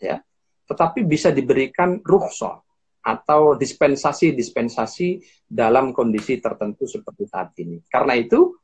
ya, 0.00 0.16
tetapi 0.64 1.04
bisa 1.04 1.28
diberikan 1.28 2.00
rukhsah 2.00 2.56
atau 3.04 3.56
dispensasi-dispensasi 3.56 5.20
dalam 5.48 5.92
kondisi 5.92 6.40
tertentu 6.40 6.88
seperti 6.88 7.24
saat 7.28 7.52
ini. 7.60 7.84
Karena 7.88 8.16
itu, 8.16 8.56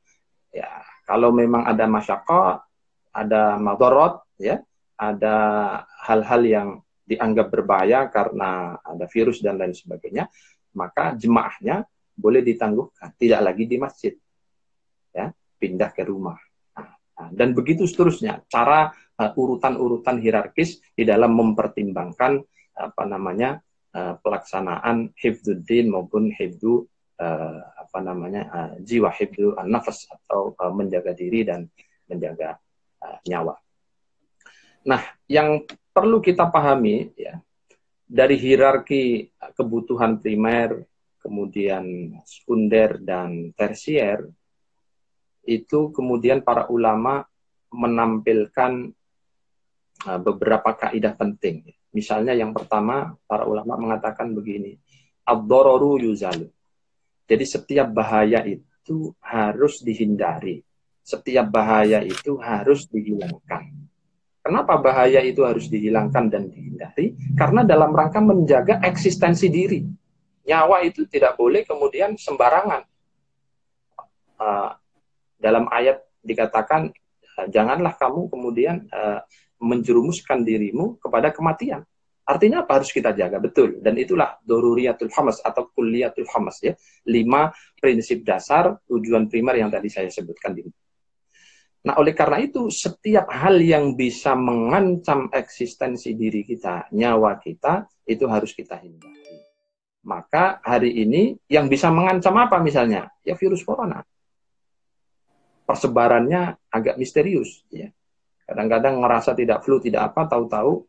ya, 0.53 0.81
kalau 1.05 1.33
memang 1.33 1.65
ada 1.65 1.85
masyarakat, 1.89 2.57
ada 3.13 3.57
madorot, 3.61 4.37
ya, 4.41 4.61
ada 4.95 5.37
hal-hal 6.07 6.43
yang 6.47 6.69
dianggap 7.05 7.53
berbahaya 7.53 8.09
karena 8.09 8.81
ada 8.81 9.05
virus 9.11 9.45
dan 9.45 9.61
lain 9.61 9.77
sebagainya, 9.77 10.31
maka 10.75 11.13
jemaahnya 11.15 11.85
boleh 12.15 12.41
ditangguhkan, 12.41 13.13
tidak 13.19 13.41
lagi 13.45 13.65
di 13.69 13.77
masjid, 13.77 14.15
ya 15.13 15.35
pindah 15.59 15.91
ke 15.93 16.03
rumah. 16.07 16.39
Nah, 17.15 17.31
dan 17.31 17.55
begitu 17.55 17.87
seterusnya, 17.87 18.43
cara 18.51 18.91
uh, 19.19 19.33
urutan-urutan 19.35 20.19
hierarkis 20.19 20.83
di 20.95 21.07
dalam 21.07 21.35
mempertimbangkan 21.35 22.43
apa 22.75 23.03
namanya 23.07 23.63
uh, 23.95 24.19
pelaksanaan 24.19 25.15
hifduddin 25.15 25.95
maupun 25.95 26.35
hifdu 26.35 26.87
uh, 27.23 27.59
apa 27.79 27.99
namanya 28.03 28.43
uh, 28.51 28.73
jiwa 28.83 29.15
hifdu 29.15 29.55
nafas 29.71 30.11
atau 30.11 30.59
uh, 30.59 30.75
menjaga 30.75 31.15
diri 31.15 31.47
dan 31.47 31.71
menjaga 32.11 32.59
uh, 33.03 33.19
nyawa. 33.31 33.55
Nah, 34.85 35.03
yang 35.25 35.65
perlu 35.93 36.21
kita 36.21 36.49
pahami 36.53 37.13
ya 37.17 37.41
dari 38.05 38.37
hierarki 38.37 39.33
kebutuhan 39.57 40.21
primer, 40.21 40.85
kemudian 41.25 42.13
sekunder 42.29 43.01
dan 43.01 43.57
tersier 43.57 44.29
itu 45.45 45.93
kemudian 45.93 46.45
para 46.45 46.69
ulama 46.69 47.25
menampilkan 47.73 48.93
uh, 50.05 50.21
beberapa 50.21 50.77
kaidah 50.77 51.17
penting. 51.17 51.65
Misalnya 51.97 52.37
yang 52.37 52.53
pertama 52.53 53.17
para 53.25 53.49
ulama 53.49 53.81
mengatakan 53.81 54.37
begini, 54.37 54.77
ad 55.25 55.49
yuzalu. 56.01 56.49
Jadi 57.25 57.45
setiap 57.49 57.89
bahaya 57.89 58.45
itu 58.45 59.17
harus 59.25 59.81
dihindari. 59.81 60.61
Setiap 61.05 61.49
bahaya 61.49 62.05
itu 62.05 62.37
harus 62.41 62.85
dihilangkan. 62.89 63.94
Kenapa 64.45 64.77
bahaya 64.77 65.25
itu 65.25 65.41
harus 65.41 65.73
dihilangkan 65.73 66.29
dan 66.29 66.53
dihindari? 66.53 67.17
Karena 67.33 67.65
dalam 67.65 67.97
rangka 67.97 68.21
menjaga 68.21 68.77
eksistensi 68.85 69.49
diri. 69.49 69.81
Nyawa 70.45 70.85
itu 70.85 71.09
tidak 71.09 71.41
boleh 71.41 71.65
kemudian 71.65 72.13
sembarangan. 72.21 72.85
Uh, 74.37 74.77
dalam 75.41 75.65
ayat 75.73 76.05
dikatakan, 76.21 76.93
uh, 77.41 77.47
janganlah 77.49 77.97
kamu 77.97 78.29
kemudian 78.29 78.85
uh, 78.93 79.25
menjerumuskan 79.65 80.45
dirimu 80.45 81.01
kepada 81.01 81.33
kematian. 81.33 81.81
Artinya 82.29 82.69
apa 82.69 82.81
harus 82.81 82.93
kita 82.93 83.17
jaga 83.17 83.41
betul 83.41 83.81
dan 83.81 83.97
itulah 83.97 84.37
doruriyatul 84.45 85.13
hamas 85.13 85.41
atau 85.41 85.69
kuliyatul 85.73 86.25
hamas 86.33 86.57
ya 86.65 86.73
lima 87.05 87.53
prinsip 87.77 88.25
dasar 88.25 88.81
tujuan 88.89 89.29
primer 89.29 89.61
yang 89.61 89.69
tadi 89.69 89.93
saya 89.93 90.09
sebutkan 90.09 90.57
di 90.57 90.65
Nah, 91.85 92.01
oleh 92.01 92.17
karena 92.17 92.41
itu, 92.41 92.73
setiap 92.73 93.29
hal 93.29 93.61
yang 93.61 93.93
bisa 93.93 94.33
mengancam 94.33 95.29
eksistensi 95.29 96.17
diri 96.17 96.41
kita, 96.41 96.89
nyawa 96.97 97.37
kita, 97.37 97.85
itu 98.09 98.25
harus 98.25 98.57
kita 98.57 98.81
hindari. 98.81 99.45
Maka 100.05 100.65
hari 100.65 100.97
ini 101.05 101.37
yang 101.49 101.69
bisa 101.69 101.93
mengancam 101.93 102.37
apa 102.41 102.61
misalnya? 102.61 103.13
Ya 103.21 103.37
virus 103.37 103.61
corona. 103.65 104.01
Persebarannya 105.65 106.57
agak 106.73 106.97
misterius. 106.97 107.65
Ya. 107.69 107.93
Kadang-kadang 108.45 109.01
ngerasa 109.01 109.33
tidak 109.37 109.65
flu, 109.65 109.81
tidak 109.81 110.13
apa, 110.13 110.29
tahu-tahu 110.29 110.85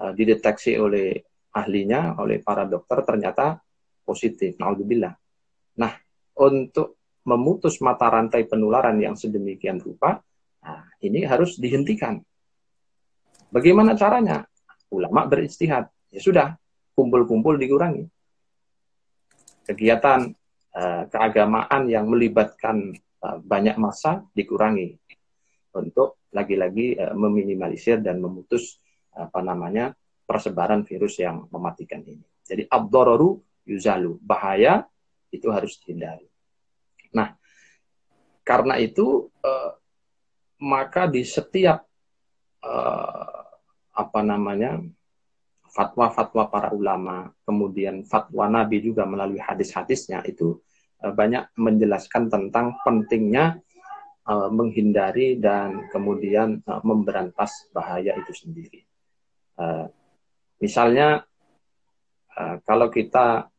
uh, 0.00 0.12
dideteksi 0.16 0.76
oleh 0.80 1.24
ahlinya, 1.56 2.16
oleh 2.20 2.40
para 2.40 2.64
dokter, 2.68 3.00
ternyata 3.04 3.60
positif. 4.04 4.56
Naudzubillah. 4.60 5.12
Nah, 5.80 5.92
untuk 6.40 7.00
memutus 7.24 7.80
mata 7.80 8.12
rantai 8.12 8.44
penularan 8.44 8.96
yang 9.00 9.16
sedemikian 9.16 9.80
rupa, 9.80 10.20
Nah, 10.64 10.88
ini 11.04 11.28
harus 11.28 11.60
dihentikan. 11.60 12.24
Bagaimana 13.52 13.92
caranya? 13.94 14.48
Ulama 14.88 15.28
beristihad. 15.28 15.92
Ya 16.08 16.20
sudah, 16.24 16.56
kumpul-kumpul 16.96 17.60
dikurangi. 17.60 18.08
Kegiatan 19.68 20.32
uh, 20.72 21.04
keagamaan 21.12 21.88
yang 21.88 22.08
melibatkan 22.08 22.96
uh, 23.20 23.38
banyak 23.44 23.76
masa 23.76 24.24
dikurangi 24.32 24.96
untuk 25.76 26.24
lagi-lagi 26.32 26.96
uh, 26.96 27.12
meminimalisir 27.12 28.00
dan 28.00 28.20
memutus 28.20 28.80
apa 29.14 29.38
namanya 29.46 29.94
persebaran 30.26 30.82
virus 30.82 31.22
yang 31.22 31.46
mematikan 31.46 32.02
ini. 32.02 32.26
Jadi 32.42 32.66
abdororu 32.66 33.38
yuzalu 33.68 34.18
bahaya 34.18 34.82
itu 35.30 35.46
harus 35.54 35.78
dihindari. 35.78 36.26
Nah, 37.14 37.38
karena 38.42 38.74
itu 38.82 39.30
maka 40.62 41.10
di 41.10 41.26
setiap 41.26 41.82
uh, 42.62 43.42
apa 43.94 44.20
namanya 44.22 44.78
fatwa-fatwa 45.74 46.46
para 46.50 46.70
ulama, 46.70 47.34
kemudian 47.42 48.06
fatwa 48.06 48.46
Nabi 48.46 48.78
juga 48.78 49.02
melalui 49.02 49.42
hadis-hadisnya 49.42 50.22
itu 50.22 50.62
uh, 51.02 51.10
banyak 51.10 51.50
menjelaskan 51.58 52.30
tentang 52.30 52.78
pentingnya 52.86 53.58
uh, 54.30 54.48
menghindari 54.50 55.42
dan 55.42 55.90
kemudian 55.90 56.62
uh, 56.62 56.78
memberantas 56.86 57.66
bahaya 57.74 58.14
itu 58.14 58.30
sendiri. 58.30 58.86
Uh, 59.58 59.90
misalnya 60.62 61.26
uh, 62.38 62.56
kalau 62.62 62.90
kita 62.90 63.50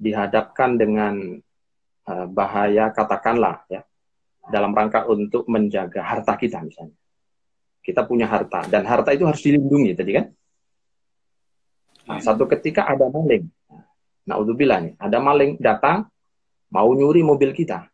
dihadapkan 0.00 0.80
dengan 0.80 1.14
bahaya 2.10 2.90
katakanlah 2.90 3.62
ya 3.70 3.84
dalam 4.48 4.72
rangka 4.72 5.04
untuk 5.04 5.44
menjaga 5.50 6.00
harta 6.00 6.38
kita 6.40 6.64
misalnya. 6.64 6.96
Kita 7.80 8.04
punya 8.04 8.28
harta 8.28 8.64
dan 8.68 8.84
harta 8.84 9.12
itu 9.12 9.24
harus 9.28 9.40
dilindungi 9.40 9.92
tadi 9.96 10.12
kan. 10.16 10.26
Nah, 12.10 12.18
satu 12.18 12.48
ketika 12.48 12.88
ada 12.88 13.06
maling. 13.06 13.46
Nah, 14.26 14.36
udzubillah 14.40 14.78
nih, 14.84 14.94
ada 14.98 15.18
maling 15.22 15.60
datang 15.60 16.06
mau 16.70 16.90
nyuri 16.94 17.22
mobil 17.22 17.54
kita. 17.54 17.86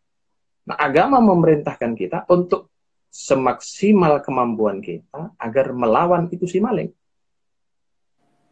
Nah, 0.66 0.76
agama 0.76 1.22
memerintahkan 1.22 1.92
kita 1.94 2.26
untuk 2.32 2.72
semaksimal 3.12 4.20
kemampuan 4.20 4.84
kita 4.84 5.32
agar 5.38 5.72
melawan 5.72 6.28
itu 6.28 6.44
si 6.44 6.58
maling. 6.60 6.90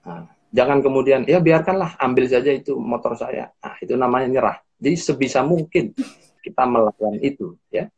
Nah, 0.05 0.29
jangan 0.55 0.79
kemudian 0.81 1.27
ya 1.27 1.43
biarkanlah 1.43 1.99
ambil 1.99 2.31
saja 2.31 2.55
itu 2.55 2.79
motor 2.79 3.19
saya. 3.19 3.51
Nah, 3.61 3.77
itu 3.83 3.93
namanya 3.99 4.29
nyerah. 4.31 4.57
Jadi 4.79 4.97
sebisa 4.97 5.43
mungkin 5.43 5.93
kita 6.45 6.69
melawan 6.69 7.17
itu 7.25 7.57
ya. 7.73 7.89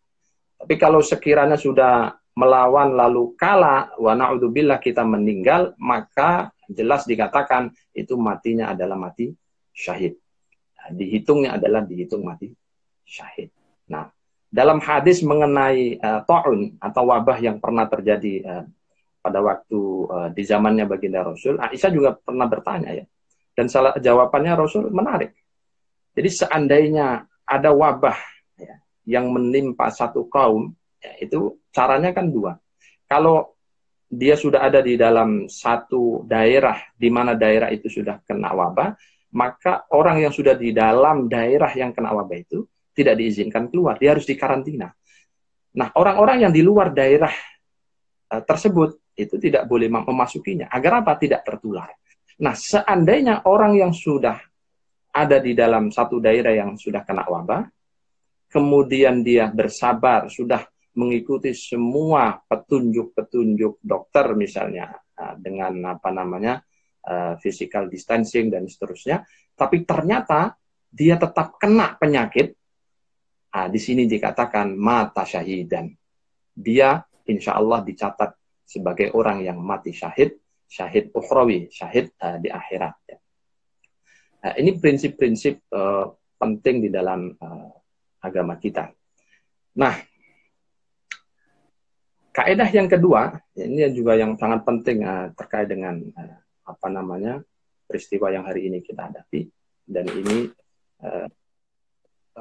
Tapi 0.56 0.74
kalau 0.78 1.02
sekiranya 1.02 1.58
sudah 1.58 2.14
melawan 2.38 2.94
lalu 2.94 3.34
kalah 3.34 3.90
wa 3.98 4.14
na'udzubillah 4.14 4.78
kita 4.78 5.02
meninggal 5.02 5.74
maka 5.82 6.54
jelas 6.70 7.02
dikatakan 7.08 7.74
itu 7.90 8.14
matinya 8.14 8.70
adalah 8.70 8.94
mati 8.94 9.34
syahid. 9.74 10.14
Nah, 10.78 10.88
dihitungnya 10.94 11.58
adalah 11.58 11.82
dihitung 11.82 12.22
mati 12.22 12.52
syahid. 13.02 13.50
Nah, 13.90 14.06
dalam 14.52 14.78
hadis 14.84 15.24
mengenai 15.24 15.96
uh, 15.98 16.20
ta'un 16.22 16.78
atau 16.78 17.02
wabah 17.08 17.38
yang 17.40 17.56
pernah 17.58 17.88
terjadi 17.88 18.34
uh, 18.44 18.64
pada 19.24 19.42
waktu 19.42 19.80
uh, 20.06 20.28
di 20.30 20.42
zamannya 20.46 20.86
baginda 20.86 21.26
Rasul, 21.26 21.58
Aisyah 21.58 21.90
juga 21.90 22.14
pernah 22.14 22.46
bertanya 22.46 22.94
ya. 22.94 23.04
Dan 23.56 23.72
salah 23.72 23.96
jawabannya 23.96 24.52
Rasul 24.52 24.92
menarik. 24.92 25.32
Jadi 26.12 26.28
seandainya 26.28 27.24
ada 27.48 27.70
wabah 27.72 28.35
yang 29.06 29.30
menimpa 29.30 29.88
satu 29.88 30.26
kaum, 30.26 30.74
ya, 30.98 31.14
itu 31.22 31.56
caranya 31.70 32.10
kan 32.10 32.26
dua. 32.28 32.58
Kalau 33.06 33.54
dia 34.06 34.34
sudah 34.34 34.66
ada 34.66 34.82
di 34.82 34.98
dalam 34.98 35.46
satu 35.50 36.22
daerah 36.26 36.78
di 36.94 37.10
mana 37.10 37.34
daerah 37.34 37.70
itu 37.70 37.86
sudah 37.86 38.22
kena 38.26 38.50
wabah, 38.54 38.94
maka 39.34 39.86
orang 39.94 40.26
yang 40.26 40.34
sudah 40.34 40.54
di 40.54 40.70
dalam 40.74 41.26
daerah 41.26 41.70
yang 41.74 41.90
kena 41.94 42.14
wabah 42.14 42.38
itu 42.38 42.66
tidak 42.94 43.18
diizinkan 43.18 43.70
keluar, 43.70 43.98
dia 43.98 44.14
harus 44.14 44.24
dikarantina. 44.24 44.90
Nah, 45.76 45.92
orang-orang 45.92 46.48
yang 46.48 46.52
di 46.54 46.64
luar 46.64 46.90
daerah 46.94 47.30
uh, 48.32 48.42
tersebut 48.42 49.12
itu 49.12 49.36
tidak 49.36 49.68
boleh 49.68 49.92
memasukinya. 49.92 50.72
Agar 50.72 51.04
apa? 51.04 51.20
Tidak 51.20 51.44
tertular. 51.44 51.92
Nah, 52.40 52.56
seandainya 52.56 53.44
orang 53.44 53.76
yang 53.76 53.92
sudah 53.92 54.40
ada 55.12 55.36
di 55.40 55.52
dalam 55.52 55.92
satu 55.92 56.20
daerah 56.20 56.52
yang 56.56 56.76
sudah 56.80 57.04
kena 57.04 57.28
wabah, 57.28 57.64
kemudian 58.56 59.20
dia 59.20 59.52
bersabar, 59.52 60.32
sudah 60.32 60.64
mengikuti 60.96 61.52
semua 61.52 62.40
petunjuk-petunjuk 62.40 63.84
dokter 63.84 64.32
misalnya 64.32 64.96
uh, 64.96 65.36
dengan 65.36 65.92
apa 65.92 66.08
namanya 66.08 66.64
uh, 67.04 67.36
physical 67.36 67.92
distancing 67.92 68.48
dan 68.48 68.64
seterusnya, 68.64 69.28
tapi 69.52 69.84
ternyata 69.84 70.56
dia 70.88 71.20
tetap 71.20 71.60
kena 71.60 72.00
penyakit, 72.00 72.56
Nah, 73.56 73.72
di 73.72 73.80
sini 73.80 74.04
dikatakan 74.04 74.76
mata 74.76 75.24
syahidan. 75.24 75.88
Dia 76.52 77.00
insya 77.24 77.56
Allah 77.56 77.80
dicatat 77.80 78.36
sebagai 78.68 79.16
orang 79.16 79.40
yang 79.48 79.56
mati 79.56 79.96
syahid, 79.96 80.36
syahid 80.68 81.08
ukhrawi, 81.16 81.72
syahid 81.72 82.12
uh, 82.20 82.36
di 82.36 82.52
akhirat. 82.52 82.92
Nah, 84.44 84.52
ini 84.60 84.76
prinsip-prinsip 84.76 85.72
uh, 85.72 86.04
penting 86.36 86.84
di 86.84 86.92
dalam 86.92 87.32
agama 88.22 88.56
kita. 88.56 88.92
Nah, 89.76 89.94
kaedah 92.32 92.68
yang 92.72 92.88
kedua, 92.88 93.36
ya, 93.52 93.64
ini 93.64 93.92
juga 93.92 94.16
yang 94.16 94.36
sangat 94.36 94.64
penting 94.64 95.04
uh, 95.04 95.32
terkait 95.36 95.68
dengan 95.68 96.00
uh, 96.16 96.36
apa 96.66 96.88
namanya 96.90 97.40
peristiwa 97.86 98.28
yang 98.34 98.44
hari 98.44 98.66
ini 98.66 98.82
kita 98.82 99.08
hadapi, 99.08 99.46
dan 99.86 100.04
ini 100.10 100.50
uh, 101.04 101.28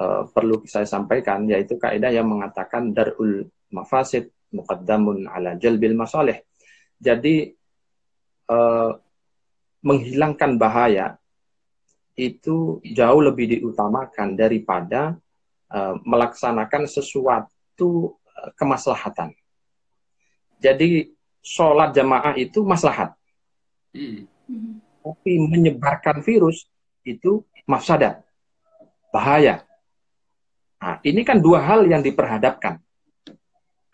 uh, 0.00 0.22
perlu 0.32 0.64
saya 0.66 0.88
sampaikan 0.88 1.46
yaitu 1.46 1.78
kaidah 1.78 2.10
yang 2.10 2.26
mengatakan 2.26 2.90
darul 2.90 3.46
mafasid 3.70 4.32
muqaddamun 4.52 5.28
ala 5.28 5.54
jalbil 5.60 5.94
masalih. 5.94 6.40
Jadi 6.96 7.52
uh, 8.48 8.90
menghilangkan 9.84 10.56
bahaya 10.56 11.20
itu 12.16 12.80
jauh 12.80 13.20
lebih 13.20 13.60
diutamakan 13.60 14.34
daripada 14.34 15.20
uh, 15.72 15.94
melaksanakan 16.02 16.86
sesuatu 16.86 18.16
uh, 18.16 18.50
kemaslahatan. 18.58 19.32
Jadi 20.60 21.12
sholat 21.42 21.94
jamaah 21.94 22.34
itu 22.34 22.64
maslahat. 22.66 23.14
Hmm. 23.94 24.26
Tapi 25.06 25.38
menyebarkan 25.38 26.22
virus 26.26 26.66
itu 27.06 27.46
mafsadat. 27.70 28.22
Bahaya. 29.14 29.62
Nah, 30.82 30.98
ini 31.06 31.22
kan 31.22 31.38
dua 31.40 31.62
hal 31.62 31.86
yang 31.86 32.02
diperhadapkan 32.02 32.82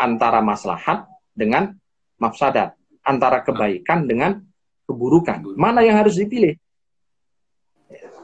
antara 0.01 0.43
maslahat 0.43 1.07
dengan 1.31 1.73
mafsadat, 2.19 2.75
antara 3.07 3.41
kebaikan 3.41 4.05
dengan 4.09 4.43
keburukan. 4.89 5.45
Mana 5.55 5.87
yang 5.87 6.01
harus 6.01 6.19
dipilih? 6.19 6.59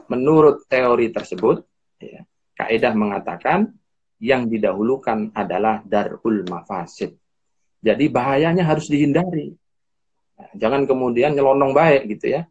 Menurut 0.09 0.65
teori 0.65 1.13
tersebut, 1.13 1.63
ya, 2.01 2.25
kaidah 2.59 2.91
mengatakan 2.91 3.71
yang 4.19 4.51
didahulukan 4.51 5.31
adalah 5.31 5.79
darul 5.87 6.43
mafasid. 6.43 7.15
Jadi 7.79 8.11
bahayanya 8.11 8.67
harus 8.67 8.91
dihindari. 8.91 9.55
Nah, 10.35 10.51
jangan 10.59 10.83
kemudian 10.83 11.31
nyelonong 11.31 11.71
baik 11.71 12.11
gitu 12.19 12.35
ya. 12.35 12.43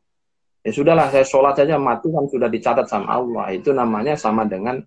Ya 0.65 0.71
sudahlah 0.73 1.13
saya 1.13 1.29
sholat 1.29 1.61
saja 1.61 1.77
mati 1.77 2.09
kan 2.09 2.25
sudah 2.25 2.49
dicatat 2.49 2.89
sama 2.89 3.21
Allah. 3.21 3.53
Itu 3.53 3.77
namanya 3.77 4.17
sama 4.17 4.49
dengan 4.49 4.81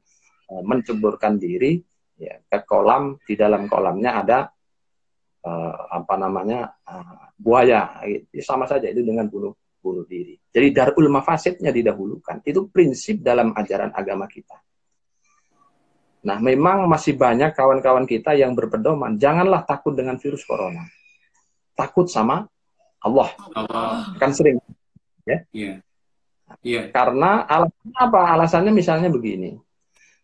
Eh, 0.51 0.63
menceburkan 0.67 1.39
diri 1.39 1.79
ya, 2.19 2.35
ke 2.43 2.67
kolam 2.67 3.15
di 3.23 3.39
dalam 3.39 3.71
kolamnya 3.71 4.19
ada 4.19 4.51
uh, 5.47 5.75
apa 5.95 6.19
namanya 6.19 6.75
uh, 6.91 7.31
buaya 7.39 8.03
itu 8.03 8.43
sama 8.43 8.67
saja 8.67 8.91
itu 8.91 8.99
dengan 8.99 9.31
bunuh 9.31 9.55
bunuh 9.79 10.03
diri 10.03 10.35
jadi 10.51 10.75
darul 10.75 11.07
mafasidnya 11.07 11.71
didahulukan 11.71 12.43
itu 12.43 12.67
prinsip 12.67 13.23
dalam 13.23 13.55
ajaran 13.55 13.95
agama 13.95 14.27
kita 14.27 14.59
nah 16.21 16.37
memang 16.37 16.85
masih 16.85 17.17
banyak 17.17 17.53
kawan-kawan 17.57 18.05
kita 18.05 18.37
yang 18.37 18.53
berpedoman 18.53 19.17
janganlah 19.17 19.65
takut 19.65 19.97
dengan 19.97 20.21
virus 20.21 20.45
corona 20.45 20.85
takut 21.73 22.05
sama 22.05 22.45
Allah, 23.01 23.33
Allah. 23.57 24.13
kan 24.21 24.29
sering 24.29 24.61
ya 25.25 25.41
yeah. 25.49 25.77
Yeah. 26.61 26.85
karena 26.93 27.47
alasannya 27.49 27.97
apa 27.97 28.21
alasannya 28.37 28.71
misalnya 28.75 29.09
begini 29.09 29.57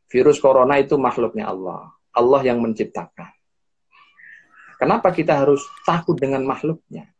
Virus 0.07 0.39
corona 0.39 0.79
itu 0.79 0.95
makhluknya 0.95 1.51
Allah. 1.51 1.91
Allah 2.15 2.41
yang 2.47 2.63
menciptakan. 2.63 3.27
Kenapa 4.79 5.12
kita 5.12 5.43
harus 5.43 5.62
takut 5.83 6.15
dengan 6.15 6.47
makhluknya? 6.47 7.12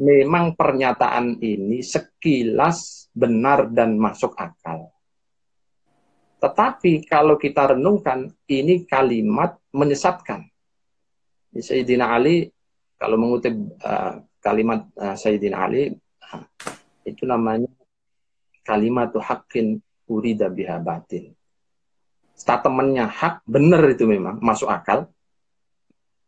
Memang 0.00 0.56
pernyataan 0.56 1.42
ini 1.42 1.84
sekilas 1.84 3.10
benar 3.12 3.68
dan 3.68 4.00
masuk 4.00 4.32
akal. 4.38 4.88
Tetapi 6.38 7.02
kalau 7.06 7.34
kita 7.34 7.74
renungkan, 7.74 8.30
ini 8.46 8.86
kalimat 8.86 9.58
menyesatkan. 9.74 10.46
Sayyidina 11.50 12.14
Ali, 12.14 12.46
kalau 12.94 13.18
mengutip 13.18 13.54
uh, 13.82 14.22
kalimat 14.38 14.86
uh, 14.94 15.18
Sayyidina 15.18 15.66
Ali, 15.66 15.90
uh, 16.22 16.44
itu 17.02 17.26
namanya 17.26 17.66
kalimat 18.62 19.10
haqqin 19.16 19.80
urida 20.12 20.52
biha 20.52 20.76
batin 20.78 21.32
statementnya 22.38 23.10
hak 23.10 23.42
benar 23.50 23.82
itu 23.90 24.06
memang 24.06 24.38
masuk 24.38 24.70
akal 24.70 25.10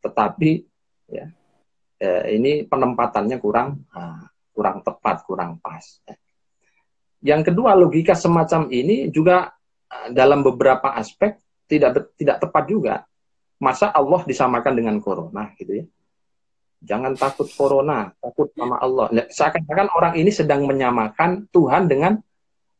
tetapi 0.02 0.66
ya 1.06 1.30
eh, 2.02 2.34
ini 2.34 2.66
penempatannya 2.66 3.38
kurang 3.38 3.86
ah, 3.94 4.26
kurang 4.50 4.82
tepat 4.82 5.22
kurang 5.22 5.62
pas 5.62 5.84
ya. 6.02 6.16
yang 7.22 7.46
kedua 7.46 7.78
logika 7.78 8.18
semacam 8.18 8.66
ini 8.74 9.12
juga 9.14 9.54
ah, 9.54 9.59
dalam 10.14 10.46
beberapa 10.46 10.94
aspek 10.94 11.38
tidak 11.66 12.14
tidak 12.14 12.36
tepat 12.42 12.64
juga. 12.66 12.94
Masa 13.60 13.92
Allah 13.92 14.24
disamakan 14.24 14.72
dengan 14.72 14.96
corona 15.04 15.52
gitu 15.60 15.84
ya. 15.84 15.86
Jangan 16.80 17.12
takut 17.12 17.44
corona 17.52 18.08
takut 18.16 18.48
sama 18.56 18.80
Allah. 18.80 19.12
Seakan-akan 19.28 19.88
orang 19.92 20.14
ini 20.16 20.32
sedang 20.32 20.64
menyamakan 20.64 21.44
Tuhan 21.52 21.84
dengan 21.90 22.16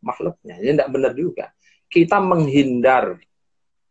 makhluknya. 0.00 0.56
Ini 0.56 0.72
tidak 0.80 0.90
benar 0.90 1.12
juga. 1.12 1.46
Kita 1.90 2.16
menghindar 2.22 3.20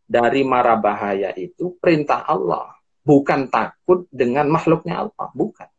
dari 0.10 0.42
mara 0.42 0.74
bahaya 0.74 1.30
itu 1.38 1.78
perintah 1.78 2.26
Allah, 2.26 2.74
bukan 3.06 3.54
takut 3.54 4.10
dengan 4.10 4.50
makhluknya 4.50 5.06
Allah, 5.06 5.30
bukan. 5.38 5.70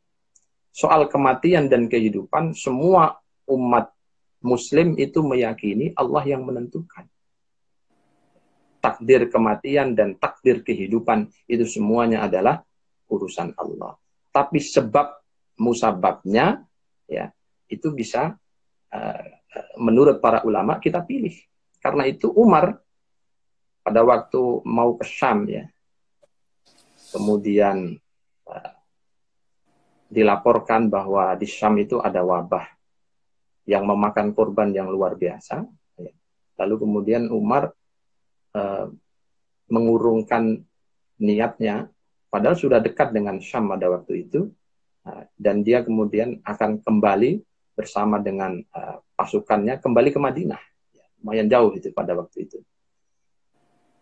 Soal 0.70 1.10
kematian 1.10 1.66
dan 1.66 1.90
kehidupan, 1.90 2.54
semua 2.54 3.18
umat 3.50 3.90
muslim 4.38 4.94
itu 4.94 5.18
meyakini 5.26 5.90
Allah 5.98 6.22
yang 6.22 6.46
menentukan. 6.46 7.10
Takdir 8.80 9.28
kematian 9.28 9.92
dan 9.92 10.16
takdir 10.16 10.64
kehidupan 10.64 11.28
itu 11.44 11.68
semuanya 11.68 12.24
adalah 12.24 12.64
urusan 13.12 13.52
Allah. 13.60 13.96
Tapi 14.32 14.56
sebab 14.56 15.20
musababnya 15.60 16.64
ya 17.04 17.28
itu 17.68 17.92
bisa 17.92 18.32
uh, 18.90 19.24
menurut 19.76 20.18
para 20.24 20.40
ulama 20.48 20.80
kita 20.80 21.04
pilih 21.04 21.34
Karena 21.80 22.04
itu 22.04 22.28
Umar 22.28 22.76
pada 23.80 24.04
waktu 24.04 24.60
mau 24.68 25.00
ke 25.00 25.04
Syam 25.08 25.48
ya, 25.48 25.64
kemudian 27.16 27.96
uh, 28.44 28.72
dilaporkan 30.12 30.92
bahwa 30.92 31.32
di 31.40 31.48
Syam 31.48 31.80
itu 31.80 31.96
ada 31.96 32.20
wabah 32.20 32.68
yang 33.64 33.88
memakan 33.88 34.36
korban 34.36 34.76
yang 34.76 34.92
luar 34.92 35.16
biasa. 35.16 35.64
Ya. 35.96 36.12
Lalu 36.60 36.84
kemudian 36.84 37.32
Umar 37.32 37.72
uh, 38.56 38.86
mengurungkan 39.70 40.64
niatnya, 41.20 41.90
padahal 42.32 42.56
sudah 42.58 42.82
dekat 42.82 43.14
dengan 43.14 43.38
Syam 43.38 43.70
pada 43.70 43.86
waktu 43.90 44.26
itu, 44.26 44.50
uh, 45.06 45.22
dan 45.38 45.62
dia 45.62 45.84
kemudian 45.84 46.42
akan 46.42 46.82
kembali 46.82 47.42
bersama 47.76 48.18
dengan 48.18 48.60
uh, 48.74 49.00
pasukannya 49.14 49.78
kembali 49.80 50.10
ke 50.12 50.20
Madinah. 50.20 50.62
Ya, 50.92 51.06
lumayan 51.22 51.48
jauh 51.48 51.70
itu 51.76 51.88
pada 51.94 52.12
waktu 52.18 52.50
itu. 52.50 52.58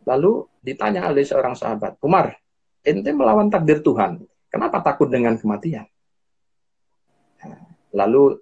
Lalu 0.08 0.48
ditanya 0.64 1.04
oleh 1.12 1.22
seorang 1.22 1.52
sahabat, 1.52 2.00
Umar, 2.00 2.32
ente 2.80 3.12
melawan 3.12 3.52
takdir 3.52 3.84
Tuhan, 3.84 4.24
kenapa 4.48 4.80
takut 4.80 5.12
dengan 5.12 5.36
kematian? 5.36 5.84
Lalu 7.92 8.40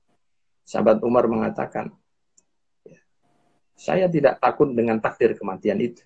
sahabat 0.63 1.03
Umar 1.03 1.27
mengatakan, 1.27 1.91
ya, 1.91 1.99
saya 3.77 4.09
tidak 4.09 4.41
takut 4.41 4.73
dengan 4.73 4.97
takdir 4.99 5.37
kematian 5.37 5.77
itu. 5.79 6.03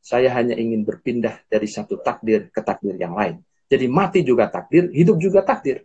Saya 0.00 0.32
hanya 0.32 0.56
ingin 0.56 0.84
berpindah 0.84 1.44
dari 1.48 1.68
satu 1.68 2.00
takdir 2.00 2.48
ke 2.48 2.60
takdir 2.64 2.96
yang 2.96 3.12
lain. 3.12 3.40
Jadi 3.68 3.86
mati 3.88 4.20
juga 4.24 4.48
takdir, 4.48 4.88
hidup 4.92 5.16
juga 5.20 5.40
takdir. 5.44 5.84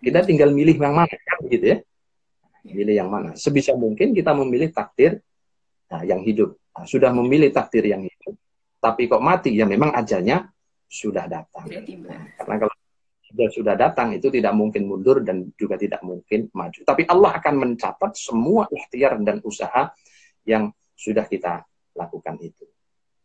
Kita 0.00 0.24
tinggal 0.24 0.52
milih 0.52 0.76
yang 0.76 0.94
mana, 0.96 1.10
kan 1.10 1.38
gitu 1.48 1.64
ya. 1.64 1.78
Milih 2.64 2.94
yang 2.96 3.08
mana. 3.08 3.32
Sebisa 3.36 3.72
mungkin 3.72 4.12
kita 4.12 4.36
memilih 4.36 4.72
takdir 4.72 5.20
nah, 5.88 6.04
yang 6.04 6.20
hidup. 6.24 6.56
Nah, 6.76 6.84
sudah 6.84 7.10
memilih 7.10 7.50
takdir 7.50 7.88
yang 7.88 8.04
hidup, 8.04 8.36
tapi 8.78 9.10
kok 9.10 9.24
mati, 9.24 9.56
ya 9.56 9.66
memang 9.66 9.90
ajalnya 9.96 10.46
sudah 10.86 11.26
datang. 11.26 11.66
Nah, 11.68 12.22
karena 12.38 12.54
kalau 12.62 12.74
sudah 13.28 13.48
sudah 13.52 13.74
datang 13.76 14.16
itu 14.16 14.32
tidak 14.32 14.56
mungkin 14.56 14.88
mundur 14.88 15.20
dan 15.20 15.52
juga 15.52 15.76
tidak 15.76 16.00
mungkin 16.00 16.48
maju. 16.56 16.80
Tapi 16.80 17.04
Allah 17.04 17.36
akan 17.36 17.54
mencatat 17.60 18.12
semua 18.16 18.64
ikhtiar 18.72 19.20
dan 19.20 19.44
usaha 19.44 19.92
yang 20.48 20.72
sudah 20.96 21.28
kita 21.28 21.60
lakukan 21.92 22.40
itu. 22.40 22.64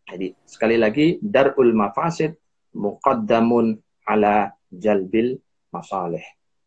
Jadi 0.03 0.35
sekali 0.43 0.75
lagi 0.75 1.17
darul 1.23 1.71
mafasid 1.71 2.35
muqaddamun 2.75 3.79
ala 4.03 4.51
jalbil 4.67 5.39
masalih. 5.71 6.23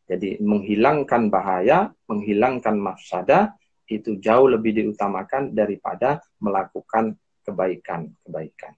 Jadi 0.07 0.41
menghilangkan 0.41 1.29
bahaya, 1.29 1.91
menghilangkan 2.09 2.79
mafsadah 2.79 3.53
itu 3.87 4.19
jauh 4.19 4.49
lebih 4.49 4.75
diutamakan 4.83 5.53
daripada 5.53 6.23
melakukan 6.41 7.15
kebaikan-kebaikan. 7.47 8.73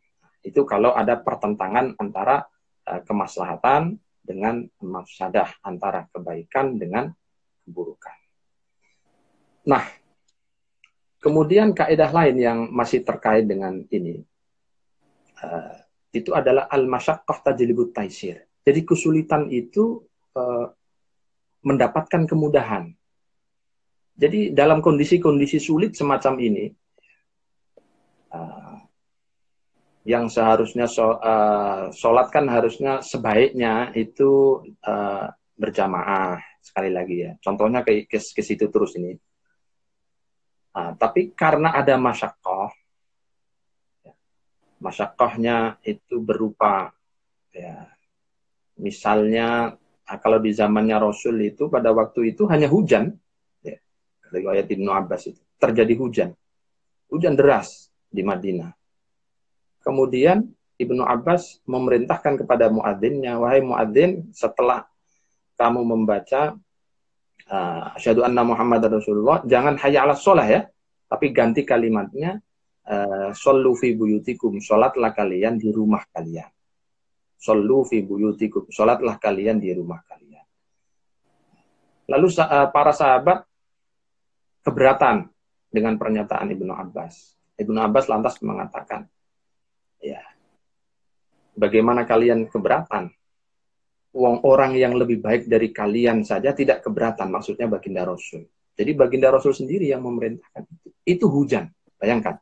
Itu 0.45 0.65
kalau 0.65 0.93
ada 0.97 1.21
pertentangan 1.21 1.97
antara 2.01 2.45
uh, 2.89 3.01
kemaslahatan 3.05 3.97
dengan 4.29 4.69
mafsadah, 4.85 5.65
antara 5.65 6.05
kebaikan 6.13 6.77
dengan 6.77 7.09
keburukan. 7.65 8.17
Nah, 9.65 9.85
kemudian 11.25 11.73
kaidah 11.73 12.13
lain 12.13 12.37
yang 12.37 12.59
masih 12.69 13.01
terkait 13.01 13.49
dengan 13.49 13.81
ini 13.89 14.21
uh, 15.41 15.77
itu 16.13 16.33
adalah 16.37 16.69
al-masyaqqah 16.69 17.45
tajlibut 17.45 17.93
taisir. 17.93 18.45
Jadi 18.65 18.81
kesulitan 18.85 19.49
itu 19.49 20.05
uh, 20.37 20.69
mendapatkan 21.65 22.29
kemudahan. 22.29 22.93
Jadi 24.19 24.51
dalam 24.51 24.83
kondisi-kondisi 24.83 25.63
sulit 25.63 25.95
semacam 25.95 26.35
ini, 26.43 26.67
uh, 28.35 28.68
yang 30.09 30.33
seharusnya 30.33 30.89
uh, 30.89 31.93
sholat 31.93 32.33
kan 32.33 32.49
harusnya 32.49 33.05
sebaiknya 33.05 33.93
itu 33.93 34.65
uh, 34.81 35.29
berjamaah 35.53 36.41
sekali 36.65 36.89
lagi 36.89 37.29
ya. 37.29 37.33
Contohnya 37.45 37.85
ke, 37.85 38.09
ke, 38.09 38.17
ke 38.17 38.41
situ 38.41 38.73
terus 38.73 38.97
ini. 38.97 39.13
Uh, 40.73 40.97
tapi 40.97 41.37
karena 41.37 41.77
ada 41.77 42.01
masyakoh, 42.01 42.73
ya, 44.01 44.17
masyakohnya 44.81 45.77
itu 45.85 46.25
berupa 46.25 46.89
ya, 47.53 47.93
misalnya 48.81 49.77
kalau 50.25 50.41
di 50.41 50.57
zamannya 50.57 50.97
Rasul 50.97 51.37
itu 51.45 51.69
pada 51.69 51.93
waktu 51.93 52.33
itu 52.33 52.49
hanya 52.49 52.73
hujan, 52.73 53.13
riwayat 54.33 54.69
Ibnu 54.69 54.89
Abbas 54.89 55.29
itu 55.29 55.41
terjadi 55.61 55.95
hujan. 55.99 56.31
Hujan 57.09 57.35
deras 57.35 57.89
di 58.09 58.21
Madinah. 58.21 58.78
Kemudian 59.89 60.45
Ibnu 60.77 61.01
Abbas 61.01 61.65
memerintahkan 61.65 62.45
kepada 62.45 62.69
muadzinnya, 62.69 63.41
wahai 63.41 63.65
muadzin, 63.65 64.29
setelah 64.37 64.85
kamu 65.57 65.81
membaca 65.81 66.61
uh, 67.49 67.97
asyhadu 67.97 68.21
anna 68.21 68.45
Muhammad 68.45 68.85
Rasulullah, 68.85 69.41
jangan 69.49 69.81
hanya 69.81 70.05
ala 70.05 70.13
sholah 70.13 70.45
ya, 70.45 70.69
tapi 71.09 71.33
ganti 71.33 71.65
kalimatnya 71.65 72.45
uh, 72.85 73.33
sallu 73.33 73.73
fi 73.81 73.97
buyutikum, 73.97 74.61
sholatlah 74.61 75.17
kalian 75.17 75.57
di 75.57 75.73
rumah 75.73 76.05
kalian. 76.13 76.53
Sallu 77.41 77.89
fi 77.89 78.05
buyutikum, 78.05 78.69
sholatlah 78.69 79.17
kalian 79.17 79.57
di 79.57 79.73
rumah 79.73 80.05
kalian. 80.05 80.47
Lalu 82.13 82.29
uh, 82.39 82.69
para 82.69 82.93
sahabat 82.93 83.41
keberatan 84.63 85.33
dengan 85.73 85.97
pernyataan 85.97 86.53
Ibnu 86.53 86.77
Abbas. 86.77 87.35
Ibnu 87.59 87.83
Abbas 87.83 88.07
lantas 88.07 88.39
mengatakan, 88.45 89.11
ya, 90.03 90.23
bagaimana 91.59 92.07
kalian 92.07 92.47
keberatan? 92.47 93.11
Uang 94.15 94.41
orang 94.49 94.73
yang 94.75 94.97
lebih 94.97 95.21
baik 95.21 95.47
dari 95.47 95.69
kalian 95.69 96.25
saja 96.25 96.57
tidak 96.57 96.81
keberatan, 96.81 97.29
maksudnya 97.29 97.69
baginda 97.69 98.09
Rasul. 98.09 98.49
Jadi 98.79 98.91
baginda 98.95 99.29
Rasul 99.29 99.53
sendiri 99.53 99.91
yang 99.91 100.01
memerintahkan 100.07 100.65
itu. 100.65 100.89
Itu 101.05 101.27
hujan, 101.29 101.69
bayangkan. 101.99 102.39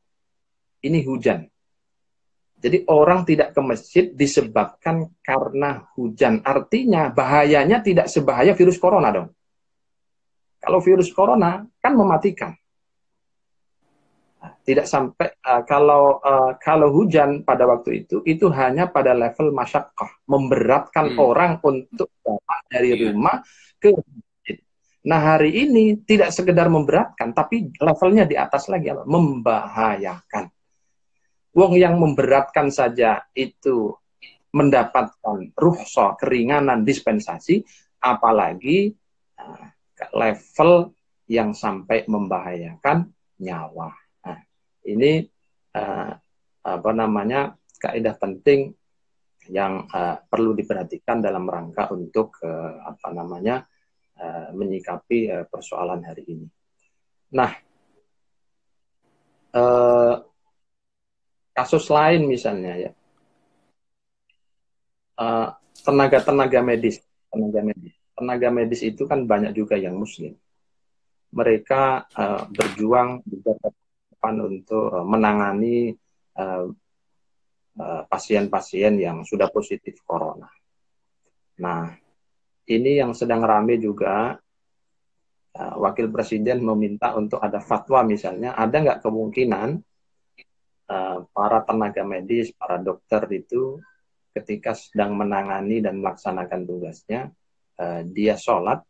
Ini 0.85 1.01
hujan. 1.03 1.49
Jadi 2.57 2.89
orang 2.89 3.29
tidak 3.29 3.53
ke 3.53 3.61
masjid 3.61 4.05
disebabkan 4.13 5.13
karena 5.21 5.85
hujan. 5.97 6.41
Artinya 6.41 7.13
bahayanya 7.13 7.85
tidak 7.85 8.09
sebahaya 8.09 8.57
virus 8.57 8.81
corona 8.81 9.13
dong. 9.13 9.29
Kalau 10.61 10.81
virus 10.81 11.13
corona 11.13 11.63
kan 11.79 11.93
mematikan. 11.95 12.57
Tidak 14.67 14.83
sampai 14.83 15.31
uh, 15.47 15.63
kalau 15.63 16.19
uh, 16.19 16.59
kalau 16.59 16.91
hujan 16.91 17.47
pada 17.47 17.71
waktu 17.71 18.03
itu 18.03 18.19
itu 18.27 18.51
hanya 18.51 18.91
pada 18.91 19.15
level 19.15 19.55
masyakkah, 19.55 20.27
memberatkan 20.27 21.15
hmm. 21.15 21.23
orang 21.23 21.53
untuk 21.63 22.11
datang 22.27 22.67
dari 22.67 22.91
yeah. 22.99 23.15
rumah 23.15 23.47
ke 23.79 23.95
masjid. 23.95 24.59
Nah 25.07 25.21
hari 25.23 25.55
ini 25.55 26.03
tidak 26.03 26.35
sekedar 26.35 26.67
memberatkan, 26.67 27.31
tapi 27.31 27.71
levelnya 27.79 28.27
di 28.27 28.35
atas 28.35 28.67
lagi 28.67 28.91
apa? 28.91 29.07
Membahayakan. 29.07 30.51
Wong 31.55 31.73
yang 31.79 32.03
memberatkan 32.03 32.69
saja 32.75 33.23
itu 33.39 33.95
mendapatkan 34.51 35.55
ruhsah, 35.55 36.19
keringanan, 36.19 36.83
dispensasi, 36.83 37.63
apalagi 38.03 38.91
nah, 39.39 39.71
level 40.11 40.91
yang 41.31 41.55
sampai 41.55 42.03
membahayakan 42.11 43.15
nyawa. 43.41 44.06
Ini 44.87 45.13
uh, 45.75 46.13
apa 46.67 46.91
namanya 46.95 47.55
kaidah 47.79 48.15
penting 48.17 48.71
yang 49.51 49.87
uh, 49.91 50.19
perlu 50.27 50.55
diperhatikan 50.55 51.23
dalam 51.23 51.47
rangka 51.47 51.91
untuk 51.95 52.39
uh, 52.43 52.83
apa 52.83 53.15
namanya 53.15 53.63
uh, 54.19 54.51
menyikapi 54.55 55.31
uh, 55.31 55.45
persoalan 55.47 56.03
hari 56.03 56.23
ini. 56.27 56.47
Nah, 57.35 57.51
uh, 59.55 60.15
kasus 61.55 61.87
lain 61.91 62.27
misalnya 62.27 62.75
ya 62.79 62.91
uh, 65.19 65.49
medis, 66.63 66.99
tenaga 67.31 67.61
medis 67.63 67.97
tenaga 68.17 68.49
medis 68.49 68.81
itu 68.81 69.05
kan 69.05 69.29
banyak 69.29 69.53
juga 69.53 69.77
yang 69.77 70.01
muslim. 70.01 70.33
Mereka 71.37 72.09
uh, 72.17 72.43
berjuang 72.49 73.21
juga 73.29 73.53
depan 74.27 74.43
untuk 74.43 74.91
uh, 74.91 75.07
menangani 75.07 75.95
pasien-pasien 78.11 78.93
uh, 78.93 78.99
uh, 78.99 79.05
yang 79.07 79.17
sudah 79.23 79.47
positif 79.55 80.03
corona. 80.03 80.51
Nah, 81.63 81.95
ini 82.67 82.99
yang 82.99 83.15
sedang 83.15 83.47
rame 83.47 83.79
juga 83.79 84.35
uh, 85.55 85.75
wakil 85.79 86.11
presiden 86.11 86.67
meminta 86.67 87.15
untuk 87.15 87.39
ada 87.39 87.63
fatwa 87.63 88.03
misalnya, 88.03 88.59
ada 88.59 88.75
nggak 88.75 89.01
kemungkinan 89.07 89.79
uh, 90.91 91.19
para 91.31 91.63
tenaga 91.63 92.03
medis, 92.03 92.51
para 92.51 92.83
dokter 92.83 93.23
itu 93.31 93.79
ketika 94.35 94.75
sedang 94.75 95.15
menangani 95.15 95.79
dan 95.79 96.03
melaksanakan 96.03 96.67
tugasnya 96.67 97.31
uh, 97.79 98.03
dia 98.03 98.35
sholat, 98.35 98.83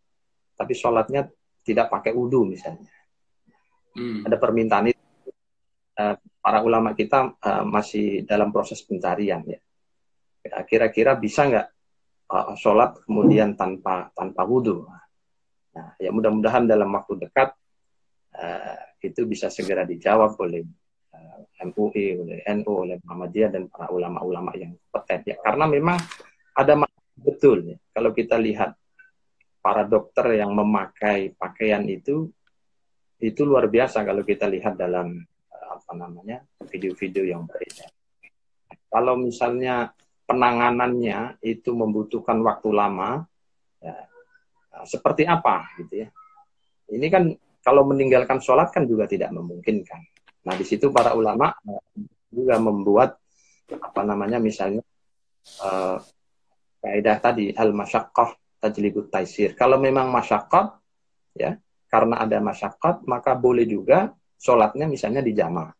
tapi 0.56 0.72
sholatnya 0.72 1.28
tidak 1.60 1.92
pakai 1.92 2.16
wudhu 2.16 2.48
misalnya. 2.48 2.88
Hmm. 3.92 4.24
Ada 4.24 4.40
permintaan 4.40 4.88
itu. 4.90 4.95
Uh, 5.96 6.14
para 6.20 6.58
ulama 6.62 6.92
kita 6.92 7.36
uh, 7.40 7.64
masih 7.64 8.22
dalam 8.28 8.52
proses 8.52 8.80
pencarian 8.84 9.42
ya. 9.44 9.60
Kira-kira 10.46 11.18
bisa 11.18 11.50
nggak 11.50 11.66
uh, 12.30 12.54
sholat 12.54 13.02
kemudian 13.02 13.58
tanpa 13.58 14.14
tanpa 14.14 14.46
wudhu? 14.46 14.86
Nah, 15.74 15.92
ya 16.00 16.14
mudah-mudahan 16.14 16.64
dalam 16.64 16.88
waktu 16.94 17.28
dekat 17.28 17.52
itu 19.00 19.24
bisa 19.24 19.48
segera 19.48 19.88
dijawab 19.88 20.36
oleh 20.44 20.60
MUI, 21.56 22.20
oleh 22.20 22.44
NU, 22.52 22.68
oleh 22.84 23.00
Muhammadiyah 23.00 23.48
dan 23.48 23.64
para 23.72 23.88
ulama-ulama 23.88 24.52
yang 24.60 24.76
kompeten 24.92 25.24
ya. 25.24 25.36
Karena 25.40 25.64
memang 25.64 25.96
ada 26.52 26.84
betul 27.16 27.72
ya. 27.72 27.76
Kalau 27.96 28.12
kita 28.12 28.36
lihat 28.36 28.76
para 29.64 29.88
dokter 29.88 30.36
yang 30.36 30.52
memakai 30.52 31.32
pakaian 31.32 31.82
itu 31.88 32.28
itu 33.16 33.42
luar 33.48 33.66
biasa 33.72 34.04
kalau 34.04 34.22
kita 34.22 34.44
lihat 34.46 34.76
dalam 34.76 35.16
apa 35.86 35.94
namanya 35.94 36.42
video-video 36.66 37.30
yang 37.30 37.46
beredar. 37.46 37.86
Kalau 38.90 39.14
misalnya 39.14 39.94
penanganannya 40.26 41.38
itu 41.46 41.70
membutuhkan 41.70 42.42
waktu 42.42 42.74
lama, 42.74 43.22
ya, 43.78 43.94
seperti 44.82 45.22
apa 45.22 45.70
gitu 45.78 46.02
ya? 46.02 46.08
Ini 46.90 47.06
kan 47.06 47.30
kalau 47.62 47.86
meninggalkan 47.86 48.42
sholat 48.42 48.74
kan 48.74 48.82
juga 48.90 49.06
tidak 49.06 49.30
memungkinkan. 49.30 50.02
Nah 50.42 50.54
di 50.58 50.66
situ 50.66 50.90
para 50.90 51.14
ulama 51.14 51.54
eh, 51.70 51.82
juga 52.34 52.58
membuat 52.58 53.18
apa 53.66 54.02
namanya 54.06 54.38
misalnya 54.38 54.82
uh, 55.62 55.98
kaidah 56.78 57.18
tadi 57.18 57.50
al 57.54 57.74
masyakkah 57.74 58.34
tajlibut 58.62 59.10
taisir. 59.10 59.54
Kalau 59.58 59.78
memang 59.78 60.10
masyakkah 60.10 60.78
ya 61.34 61.58
karena 61.90 62.22
ada 62.22 62.38
masyakkah 62.38 63.02
maka 63.06 63.34
boleh 63.34 63.66
juga 63.66 64.14
sholatnya 64.38 64.86
misalnya 64.86 65.22
di 65.22 65.34
jamaah. 65.34 65.75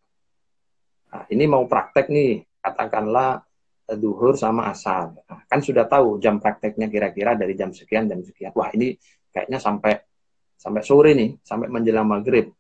Nah, 1.13 1.25
ini 1.31 1.45
mau 1.47 1.65
praktek 1.67 2.11
nih, 2.11 2.43
katakanlah 2.59 3.43
eh, 3.91 3.99
duhur 3.99 4.35
sama 4.35 4.71
asar. 4.73 5.15
Nah, 5.15 5.43
kan 5.47 5.61
sudah 5.63 5.87
tahu 5.87 6.19
jam 6.19 6.43
prakteknya 6.43 6.91
kira-kira 6.91 7.39
dari 7.39 7.55
jam 7.55 7.71
sekian 7.71 8.11
dan 8.11 8.23
sekian. 8.23 8.51
Wah 8.55 8.71
ini 8.75 8.97
kayaknya 9.31 9.59
sampai 9.63 9.95
sampai 10.57 10.83
sore 10.83 11.13
nih, 11.15 11.39
sampai 11.45 11.69
menjelang 11.69 12.09
maghrib. 12.09 12.51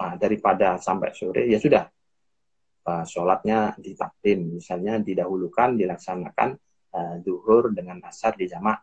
Nah, 0.00 0.18
daripada 0.18 0.80
sampai 0.82 1.14
sore 1.14 1.46
ya 1.46 1.60
sudah. 1.62 1.86
Uh, 2.82 3.06
sholatnya 3.06 3.78
ditakdim, 3.78 4.58
misalnya 4.58 4.98
didahulukan, 4.98 5.78
dilaksanakan 5.78 6.58
uh, 6.90 7.14
duhur 7.22 7.70
dengan 7.70 8.02
asar 8.02 8.34
di 8.34 8.50
jamaah 8.50 8.82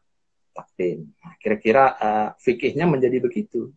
takdim. 0.56 1.04
Nah, 1.20 1.36
kira-kira 1.36 1.84
uh, 2.00 2.30
fikihnya 2.40 2.88
menjadi 2.88 3.20
begitu. 3.20 3.68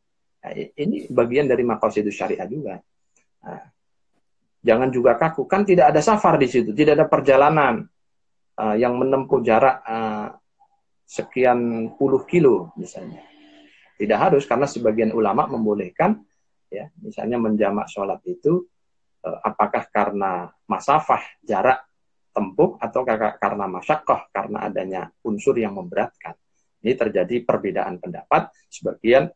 Nah, 0.43 0.55
ini 0.55 1.11
bagian 1.11 1.51
dari 1.51 1.63
itu 1.67 2.11
syariah 2.15 2.47
juga. 2.47 2.79
Nah, 3.43 3.63
jangan 4.63 4.89
juga 4.95 5.19
kaku, 5.19 5.45
kan 5.51 5.67
tidak 5.67 5.91
ada 5.91 5.99
safar 5.99 6.39
di 6.39 6.47
situ, 6.47 6.71
tidak 6.73 6.97
ada 7.03 7.07
perjalanan 7.11 7.83
uh, 8.57 8.77
yang 8.79 8.95
menempuh 8.95 9.43
jarak 9.43 9.83
uh, 9.83 10.33
sekian 11.03 11.93
puluh 11.99 12.23
kilo 12.25 12.71
misalnya. 12.79 13.21
Tidak 13.99 14.19
harus 14.19 14.47
karena 14.49 14.65
sebagian 14.65 15.13
ulama 15.13 15.51
membolehkan 15.51 16.17
ya, 16.71 16.89
misalnya 17.03 17.37
menjamak 17.43 17.91
sholat 17.91 18.23
itu 18.25 18.65
uh, 19.27 19.39
apakah 19.43 19.87
karena 19.91 20.49
masafah 20.65 21.21
jarak 21.43 21.85
tempuh 22.33 22.81
atau 22.81 23.05
karena 23.37 23.69
masyakoh 23.69 24.33
karena 24.33 24.65
adanya 24.65 25.13
unsur 25.21 25.53
yang 25.53 25.77
memberatkan. 25.77 26.33
Ini 26.81 26.97
terjadi 26.97 27.45
perbedaan 27.45 28.01
pendapat. 28.01 28.49
Sebagian 28.73 29.29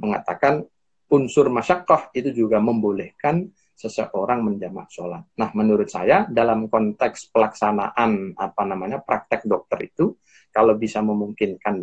mengatakan 0.00 0.64
unsur 1.12 1.52
masyakoh 1.52 2.10
itu 2.16 2.32
juga 2.32 2.58
membolehkan 2.58 3.46
seseorang 3.74 4.40
menjamak 4.46 4.86
sholat. 4.88 5.26
Nah, 5.34 5.50
menurut 5.52 5.90
saya 5.90 6.24
dalam 6.30 6.70
konteks 6.70 7.34
pelaksanaan 7.34 8.38
apa 8.38 8.62
namanya 8.62 9.02
praktek 9.02 9.44
dokter 9.44 9.90
itu, 9.90 10.14
kalau 10.54 10.78
bisa 10.78 11.02
memungkinkan 11.02 11.82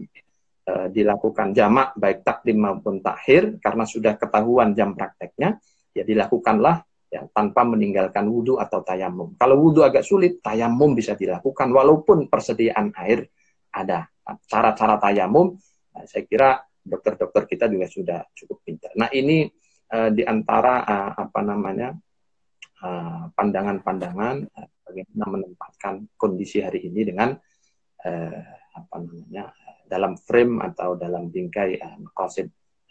e, 0.63 0.73
dilakukan 0.95 1.51
jamak 1.51 1.91
baik 1.99 2.23
takdim 2.23 2.63
maupun 2.63 3.03
takhir 3.03 3.59
karena 3.59 3.83
sudah 3.83 4.15
ketahuan 4.15 4.71
jam 4.71 4.95
prakteknya, 4.95 5.59
ya 5.91 6.07
dilakukanlah 6.07 6.79
ya 7.11 7.27
tanpa 7.35 7.67
meninggalkan 7.67 8.23
wudhu 8.31 8.55
atau 8.55 8.79
tayamum. 8.87 9.35
Kalau 9.35 9.59
wudhu 9.59 9.83
agak 9.83 10.07
sulit, 10.07 10.39
tayamum 10.39 10.95
bisa 10.95 11.19
dilakukan 11.19 11.67
walaupun 11.75 12.31
persediaan 12.31 12.95
air 13.03 13.27
ada. 13.75 14.07
Cara-cara 14.47 14.95
tayamum, 14.95 15.59
nah, 15.91 16.07
saya 16.07 16.23
kira 16.23 16.55
dokter-dokter 16.81 17.45
kita 17.45 17.67
juga 17.67 17.85
sudah 17.91 18.19
cukup 18.31 18.63
pintar. 18.63 18.91
Nah 18.97 19.11
ini 19.11 19.45
uh, 19.91 20.09
di 20.09 20.23
antara 20.23 20.81
uh, 20.87 21.11
apa 21.27 21.39
namanya 21.43 21.89
eh, 22.81 23.23
pandangan-pandangan 23.35 24.35
uh, 24.47 24.69
bagaimana 24.87 25.25
menempatkan 25.37 26.09
kondisi 26.17 26.63
hari 26.63 26.87
ini 26.87 27.01
dengan 27.05 27.35
uh, 28.07 28.41
apa 28.71 28.95
namanya 28.97 29.53
dalam 29.85 30.15
frame 30.15 30.63
atau 30.63 30.95
dalam 30.95 31.27
bingkai 31.29 31.77
uh, 31.77 31.99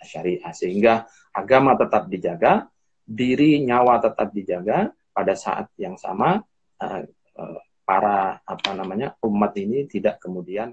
syariah. 0.01 0.53
Sehingga 0.53 1.09
agama 1.35 1.75
tetap 1.75 2.07
dijaga, 2.07 2.69
diri 3.03 3.61
nyawa 3.65 3.99
tetap 3.99 4.31
dijaga 4.31 4.93
pada 5.11 5.35
saat 5.35 5.73
yang 5.81 5.99
sama 5.99 6.39
uh, 6.81 7.03
uh, 7.37 7.61
para 7.83 8.39
apa 8.47 8.71
namanya 8.79 9.19
umat 9.27 9.51
ini 9.59 9.83
tidak 9.91 10.23
kemudian 10.23 10.71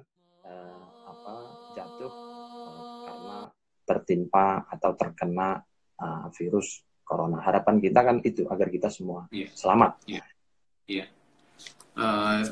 tertimpa 3.87 4.67
atau 4.67 4.91
terkena 4.99 5.63
uh, 6.01 6.27
virus 6.33 6.83
corona. 7.03 7.39
Harapan 7.39 7.79
kita 7.79 7.99
kan 8.03 8.17
itu 8.21 8.43
agar 8.49 8.67
kita 8.67 8.89
semua 8.91 9.29
yeah. 9.31 9.49
selamat. 9.53 9.91
Iya. 10.07 10.15
Yeah. 10.17 10.27
Yeah. 10.88 11.07
Uh, 11.97 12.43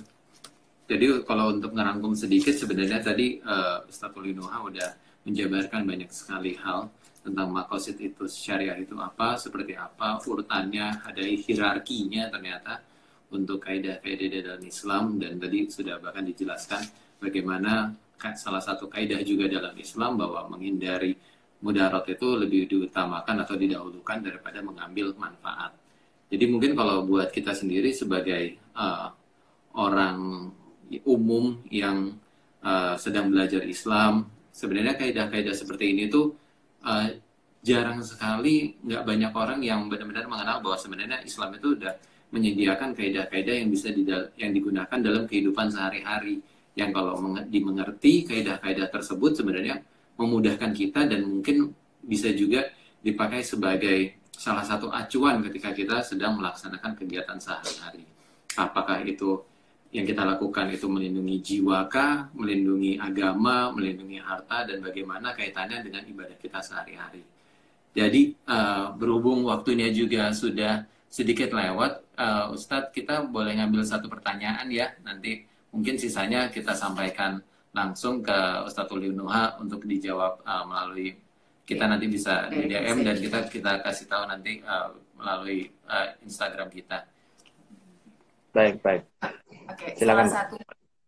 jadi 0.86 1.26
kalau 1.26 1.58
untuk 1.58 1.74
ngerangkum 1.74 2.14
sedikit 2.14 2.54
sebenarnya 2.54 3.02
tadi 3.02 3.42
uh, 3.42 3.82
Ustaz 3.90 4.14
Ulinoha 4.14 4.62
udah 4.62 4.90
menjabarkan 5.26 5.82
banyak 5.90 6.14
sekali 6.14 6.54
hal 6.62 6.94
tentang 7.26 7.50
makosid 7.50 7.98
itu 7.98 8.30
syariah 8.30 8.78
itu 8.78 8.94
apa, 9.02 9.34
seperti 9.42 9.74
apa, 9.74 10.22
urutannya, 10.22 11.02
ada 11.02 11.24
hierarkinya 11.26 12.30
ternyata 12.30 12.86
untuk 13.34 13.66
kaidah-kaidah 13.66 14.46
dalam 14.46 14.62
Islam 14.62 15.18
dan 15.18 15.42
tadi 15.42 15.66
sudah 15.66 15.98
bahkan 15.98 16.22
dijelaskan 16.22 16.86
bagaimana 17.18 17.98
salah 18.38 18.62
satu 18.62 18.86
kaidah 18.86 19.26
juga 19.26 19.50
dalam 19.50 19.74
Islam 19.74 20.22
bahwa 20.22 20.54
menghindari 20.54 21.18
mudarat 21.66 22.06
itu 22.06 22.38
lebih 22.38 22.70
diutamakan 22.70 23.42
atau 23.42 23.58
didahulukan 23.58 24.22
daripada 24.22 24.62
mengambil 24.62 25.18
manfaat. 25.18 25.74
Jadi 26.30 26.46
mungkin 26.46 26.78
kalau 26.78 27.02
buat 27.10 27.34
kita 27.34 27.58
sendiri 27.58 27.90
sebagai 27.90 28.62
uh, 28.78 29.10
orang 29.74 30.50
umum 31.02 31.66
yang 31.74 32.14
uh, 32.62 32.94
sedang 33.02 33.34
belajar 33.34 33.66
Islam, 33.66 34.30
sebenarnya 34.54 34.94
kaidah-kaidah 34.94 35.58
seperti 35.58 35.98
ini 35.98 36.06
tuh 36.06 36.38
uh, 36.86 37.10
jarang 37.66 38.06
sekali 38.06 38.78
nggak 38.86 39.02
banyak 39.02 39.34
orang 39.34 39.60
yang 39.66 39.90
benar-benar 39.90 40.30
mengenal 40.30 40.62
bahwa 40.62 40.78
sebenarnya 40.78 41.26
Islam 41.26 41.58
itu 41.58 41.74
udah 41.74 41.94
menyediakan 42.30 42.94
kaidah-kaidah 42.94 43.56
yang 43.66 43.70
bisa 43.74 43.90
yang 44.38 44.54
digunakan 44.54 44.98
dalam 45.02 45.26
kehidupan 45.26 45.74
sehari-hari 45.74 46.46
yang 46.78 46.94
kalau 46.94 47.18
dimengerti 47.50 48.28
kaidah-kaidah 48.28 48.92
tersebut 48.92 49.40
sebenarnya 49.40 49.82
memudahkan 50.16 50.72
kita 50.72 51.08
dan 51.08 51.28
mungkin 51.28 51.72
bisa 52.04 52.32
juga 52.32 52.72
dipakai 53.04 53.46
sebagai 53.46 54.20
salah 54.36 54.64
satu 54.66 54.92
acuan 54.92 55.40
ketika 55.46 55.72
kita 55.72 56.04
sedang 56.04 56.40
melaksanakan 56.40 56.96
kegiatan 56.98 57.40
sehari-hari. 57.40 58.04
Apakah 58.56 59.04
itu 59.04 59.44
yang 59.96 60.04
kita 60.04 60.28
lakukan 60.28 60.68
itu 60.72 60.92
melindungi 60.92 61.40
jiwa 61.40 61.88
kah, 61.88 62.28
melindungi 62.36 63.00
agama, 63.00 63.72
melindungi 63.72 64.20
harta, 64.20 64.68
dan 64.68 64.84
bagaimana 64.84 65.32
kaitannya 65.32 65.88
dengan 65.88 66.04
ibadah 66.04 66.36
kita 66.36 66.60
sehari-hari. 66.60 67.24
Jadi 67.96 68.36
uh, 68.44 68.92
berhubung 68.92 69.48
waktunya 69.48 69.88
juga 69.96 70.36
sudah 70.36 70.84
sedikit 71.08 71.56
lewat, 71.56 72.04
uh, 72.20 72.52
Ustadz 72.52 72.92
kita 72.92 73.24
boleh 73.24 73.56
ngambil 73.56 73.88
satu 73.88 74.12
pertanyaan 74.12 74.68
ya 74.68 74.92
nanti 75.00 75.48
Mungkin 75.76 76.00
sisanya 76.00 76.48
kita 76.48 76.72
sampaikan 76.72 77.44
langsung 77.76 78.24
ke 78.24 78.64
Ustadz 78.64 78.96
Nuha 79.12 79.60
untuk 79.60 79.84
dijawab 79.84 80.40
uh, 80.48 80.64
melalui 80.64 81.20
kita 81.68 81.84
nanti 81.92 82.08
bisa 82.08 82.48
di 82.48 82.72
DM 82.72 83.04
dan 83.04 83.20
kita 83.20 83.52
kita 83.52 83.84
kasih 83.84 84.08
tahu 84.08 84.24
nanti 84.32 84.64
uh, 84.64 84.96
melalui 85.20 85.68
uh, 85.92 86.16
Instagram 86.24 86.72
kita. 86.72 87.04
Baik, 88.56 88.80
baik. 88.80 89.04
Oke, 89.68 90.00
Silakan. 90.00 90.32
salah 90.32 90.48
satu 90.48 90.56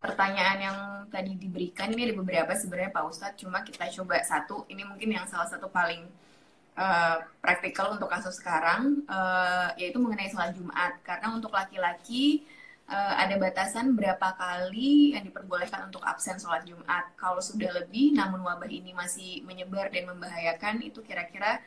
pertanyaan 0.04 0.58
yang 0.60 0.78
tadi 1.08 1.40
diberikan 1.40 1.88
ini 1.96 2.12
ada 2.12 2.16
beberapa 2.20 2.52
sebenarnya 2.52 2.92
Pak 2.92 3.04
Ustadz, 3.08 3.40
cuma 3.40 3.64
kita 3.64 3.88
coba 4.02 4.20
satu. 4.28 4.68
Ini 4.68 4.84
mungkin 4.84 5.16
yang 5.16 5.24
salah 5.32 5.48
satu 5.48 5.72
paling 5.72 6.04
uh, 6.76 7.24
praktikal 7.40 7.96
untuk 7.96 8.12
kasus 8.12 8.36
sekarang, 8.36 9.08
uh, 9.08 9.72
yaitu 9.80 9.96
mengenai 9.96 10.28
sholat 10.28 10.52
Jumat. 10.52 11.00
Karena 11.08 11.32
untuk 11.32 11.56
laki-laki 11.56 12.44
uh, 12.88 13.14
ada 13.20 13.36
batasan 13.38 13.94
berapa 13.94 14.36
kali 14.36 15.14
yang 15.16 15.24
diperbolehkan 15.28 15.88
untuk 15.88 16.04
absen 16.04 16.40
sholat 16.40 16.64
Jumat. 16.64 17.14
Kalau 17.20 17.40
sudah 17.40 17.72
lebih, 17.84 18.16
namun 18.16 18.44
wabah 18.44 18.68
ini 18.68 18.92
masih 18.92 19.44
menyebar 19.48 19.92
dan 19.92 20.10
membahayakan, 20.10 20.84
itu 20.84 21.04
kira-kira 21.04 21.60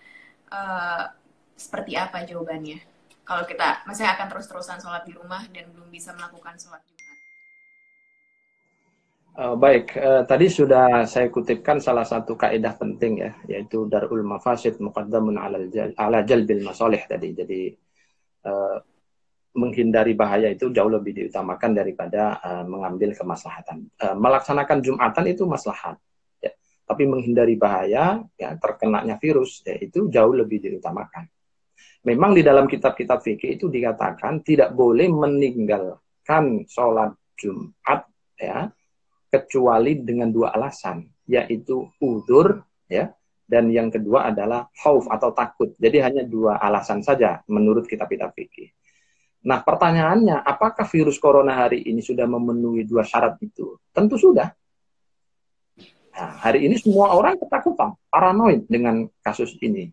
uh, 0.50 1.12
seperti 1.54 1.96
apa 1.96 2.24
jawabannya? 2.24 2.90
kalau 3.30 3.46
kita 3.46 3.86
masih 3.86 4.02
akan 4.10 4.26
terus-terusan 4.26 4.82
sholat 4.82 5.06
di 5.06 5.14
rumah 5.14 5.46
dan 5.54 5.70
belum 5.70 5.86
bisa 5.86 6.10
melakukan 6.18 6.58
sholat 6.58 6.82
Jumat. 6.82 7.18
Uh, 9.38 9.54
baik, 9.54 9.94
uh, 9.94 10.26
tadi 10.26 10.50
sudah 10.50 11.06
saya 11.06 11.30
kutipkan 11.30 11.78
salah 11.78 12.02
satu 12.02 12.34
kaidah 12.34 12.74
penting 12.74 13.22
ya, 13.22 13.30
yaitu 13.46 13.86
darul 13.86 14.26
mafasid 14.26 14.82
muqaddamun 14.82 15.38
ala, 15.38 15.62
jal, 15.70 15.94
ala 15.94 16.26
jalbil 16.26 16.66
masoleh 16.66 17.06
tadi. 17.06 17.30
Jadi 17.30 17.70
uh, 18.50 18.82
menghindari 19.50 20.14
bahaya 20.14 20.50
itu 20.50 20.70
jauh 20.70 20.90
lebih 20.90 21.16
diutamakan 21.16 21.74
daripada 21.74 22.38
uh, 22.38 22.64
mengambil 22.66 23.10
kemaslahatan. 23.14 23.90
Uh, 23.98 24.14
melaksanakan 24.14 24.78
jumatan 24.78 25.24
itu 25.26 25.42
maslahat, 25.42 25.98
ya. 26.38 26.54
tapi 26.86 27.10
menghindari 27.10 27.58
bahaya, 27.58 28.22
ya 28.38 28.54
terkenanya 28.58 29.18
virus, 29.18 29.66
ya, 29.66 29.74
itu 29.78 30.06
jauh 30.06 30.34
lebih 30.34 30.62
diutamakan. 30.62 31.26
Memang 32.06 32.32
di 32.32 32.40
dalam 32.40 32.64
kitab-kitab 32.64 33.20
fikih 33.20 33.60
itu 33.60 33.68
dikatakan 33.68 34.40
tidak 34.40 34.72
boleh 34.72 35.10
meninggalkan 35.12 36.64
sholat 36.64 37.12
Jumat 37.36 38.08
ya 38.40 38.72
kecuali 39.28 40.00
dengan 40.00 40.32
dua 40.32 40.56
alasan, 40.56 41.04
yaitu 41.28 41.92
udur 42.00 42.64
ya 42.88 43.12
dan 43.50 43.66
yang 43.68 43.90
kedua 43.90 44.30
adalah 44.30 44.70
khauf 44.78 45.10
atau 45.10 45.34
takut. 45.34 45.74
Jadi 45.74 45.98
hanya 45.98 46.22
dua 46.22 46.62
alasan 46.62 47.02
saja 47.02 47.42
menurut 47.50 47.90
kitab-kitab 47.90 48.30
fikih. 48.30 48.70
Nah, 49.40 49.64
pertanyaannya, 49.64 50.44
apakah 50.44 50.84
virus 50.84 51.16
corona 51.16 51.64
hari 51.64 51.80
ini 51.88 52.04
sudah 52.04 52.28
memenuhi 52.28 52.84
dua 52.84 53.00
syarat 53.00 53.40
itu? 53.40 53.80
Tentu 53.88 54.20
sudah. 54.20 54.52
Nah, 56.12 56.30
hari 56.44 56.68
ini 56.68 56.76
semua 56.76 57.16
orang 57.16 57.40
ketakutan, 57.40 57.96
paranoid 58.12 58.68
dengan 58.68 59.08
kasus 59.24 59.56
ini. 59.64 59.88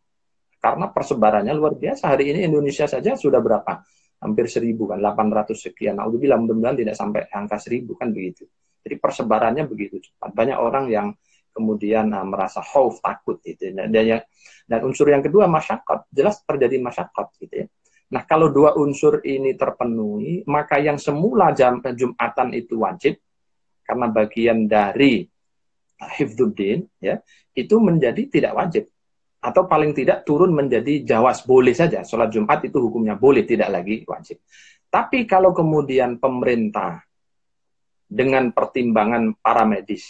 Karena 0.59 0.91
persebarannya 0.91 1.55
luar 1.55 1.79
biasa. 1.79 2.11
Hari 2.11 2.35
ini 2.35 2.39
Indonesia 2.43 2.83
saja 2.91 3.15
sudah 3.15 3.39
berapa? 3.39 3.79
Hampir 4.19 4.51
seribu 4.51 4.91
kan, 4.91 4.99
800 4.99 5.55
sekian. 5.55 5.95
Nah, 5.95 6.11
bilang 6.11 6.43
mudah-mudahan 6.43 6.83
tidak 6.83 6.95
sampai 6.99 7.31
angka 7.31 7.55
seribu 7.55 7.95
kan 7.95 8.11
begitu. 8.11 8.43
Jadi 8.83 8.99
persebarannya 8.99 9.63
begitu 9.63 10.03
cepat. 10.03 10.35
Banyak 10.35 10.57
orang 10.59 10.91
yang 10.91 11.07
kemudian 11.55 12.11
uh, 12.11 12.25
merasa 12.27 12.59
khauf, 12.59 12.99
takut 12.99 13.39
gitu. 13.41 13.71
Dan, 13.71 13.95
dan, 13.95 14.21
dan 14.67 14.79
unsur 14.83 15.07
yang 15.07 15.23
kedua 15.23 15.47
masyarakat, 15.47 16.11
jelas 16.11 16.43
terjadi 16.43 16.77
masyarakat 16.83 17.25
gitu 17.39 17.53
ya. 17.63 17.67
Nah, 18.07 18.23
kalau 18.23 18.47
dua 18.47 18.71
unsur 18.79 19.19
ini 19.27 19.51
terpenuhi, 19.59 20.47
maka 20.47 20.79
yang 20.79 20.95
semula 20.95 21.51
jam, 21.51 21.83
Jumatan 21.83 22.55
itu 22.55 22.79
wajib 22.79 23.19
karena 23.83 24.07
bagian 24.07 24.67
dari 24.67 25.27
hifdzuddin 25.99 26.87
ya, 27.03 27.19
itu 27.51 27.75
menjadi 27.83 28.21
tidak 28.31 28.53
wajib 28.55 28.83
atau 29.37 29.63
paling 29.69 29.91
tidak 29.93 30.23
turun 30.23 30.55
menjadi 30.55 31.03
jawas 31.05 31.45
boleh 31.45 31.71
saja 31.71 32.01
sholat 32.01 32.33
Jumat 32.33 32.63
itu 32.65 32.79
hukumnya 32.81 33.15
boleh 33.15 33.45
tidak 33.45 33.69
lagi 33.69 34.03
wajib. 34.07 34.39
Tapi 34.87 35.27
kalau 35.27 35.51
kemudian 35.51 36.15
pemerintah 36.17 37.03
dengan 38.07 38.55
pertimbangan 38.55 39.35
para 39.43 39.67
medis, 39.67 40.07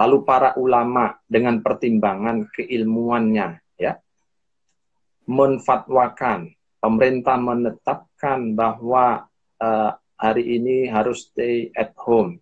lalu 0.00 0.24
para 0.24 0.56
ulama 0.56 1.20
dengan 1.28 1.60
pertimbangan 1.60 2.48
keilmuannya, 2.56 3.60
ya, 3.76 4.00
menfatwakan, 5.28 6.55
pemerintah 6.78 7.36
menetapkan 7.40 8.52
bahwa 8.52 9.26
uh, 9.60 9.90
hari 10.16 10.56
ini 10.56 10.88
harus 10.88 11.28
stay 11.28 11.68
at 11.76 11.92
home, 11.98 12.40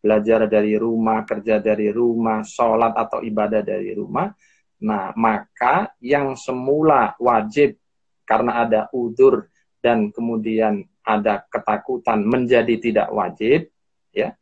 belajar 0.00 0.48
dari 0.48 0.76
rumah, 0.76 1.24
kerja 1.28 1.60
dari 1.60 1.92
rumah, 1.92 2.44
sholat 2.44 2.96
atau 2.96 3.20
ibadah 3.20 3.60
dari 3.60 3.92
rumah, 3.92 4.32
Nah, 4.80 5.12
maka 5.12 5.92
yang 6.00 6.32
semula 6.40 7.12
wajib 7.20 7.76
karena 8.24 8.64
ada 8.64 8.80
udur 8.96 9.44
dan 9.80 10.08
kemudian 10.08 10.80
ada 11.04 11.44
ketakutan 11.52 12.24
menjadi 12.24 12.74
tidak 12.80 13.08
wajib, 13.12 13.68
ya. 14.12 14.32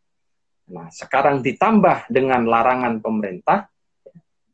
Nah, 0.69 0.87
sekarang 0.95 1.43
ditambah 1.43 2.07
dengan 2.13 2.47
larangan 2.47 3.03
pemerintah, 3.03 3.67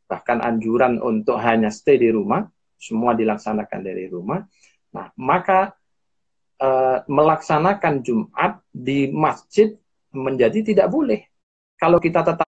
bahkan 0.08 0.40
anjuran 0.40 1.02
untuk 1.02 1.36
hanya 1.36 1.68
stay 1.68 2.00
di 2.00 2.08
rumah, 2.08 2.48
semua 2.80 3.12
dilaksanakan 3.12 3.80
dari 3.84 4.08
rumah. 4.08 4.40
Nah, 4.94 5.10
maka 5.18 5.74
e, 6.56 6.68
melaksanakan 7.10 8.00
Jumat 8.00 8.62
di 8.70 9.10
masjid 9.10 9.74
menjadi 10.14 10.62
tidak 10.62 10.88
boleh. 10.88 11.26
Kalau 11.74 11.98
kita 11.98 12.22
tetap 12.22 12.46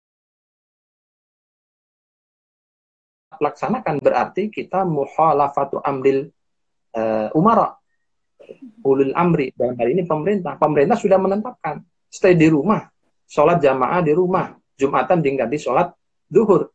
laksanakan 3.37 4.01
berarti 4.01 4.49
kita 4.49 4.81
muhalafatu 4.81 5.77
amril 5.85 6.31
uh, 6.97 7.29
umara 7.37 7.77
ulul 8.81 9.13
amri. 9.13 9.53
Dalam 9.53 9.77
hal 9.77 9.87
ini 9.93 10.03
pemerintah. 10.07 10.57
Pemerintah 10.57 10.97
sudah 10.97 11.19
menetapkan 11.21 11.83
stay 12.09 12.33
di 12.33 12.47
rumah 12.49 12.87
sholat 13.27 13.59
jamaah 13.59 13.99
di 14.01 14.15
rumah 14.15 14.55
jumatan 14.79 15.19
diganti 15.19 15.59
sholat 15.59 15.91
duhur. 16.25 16.71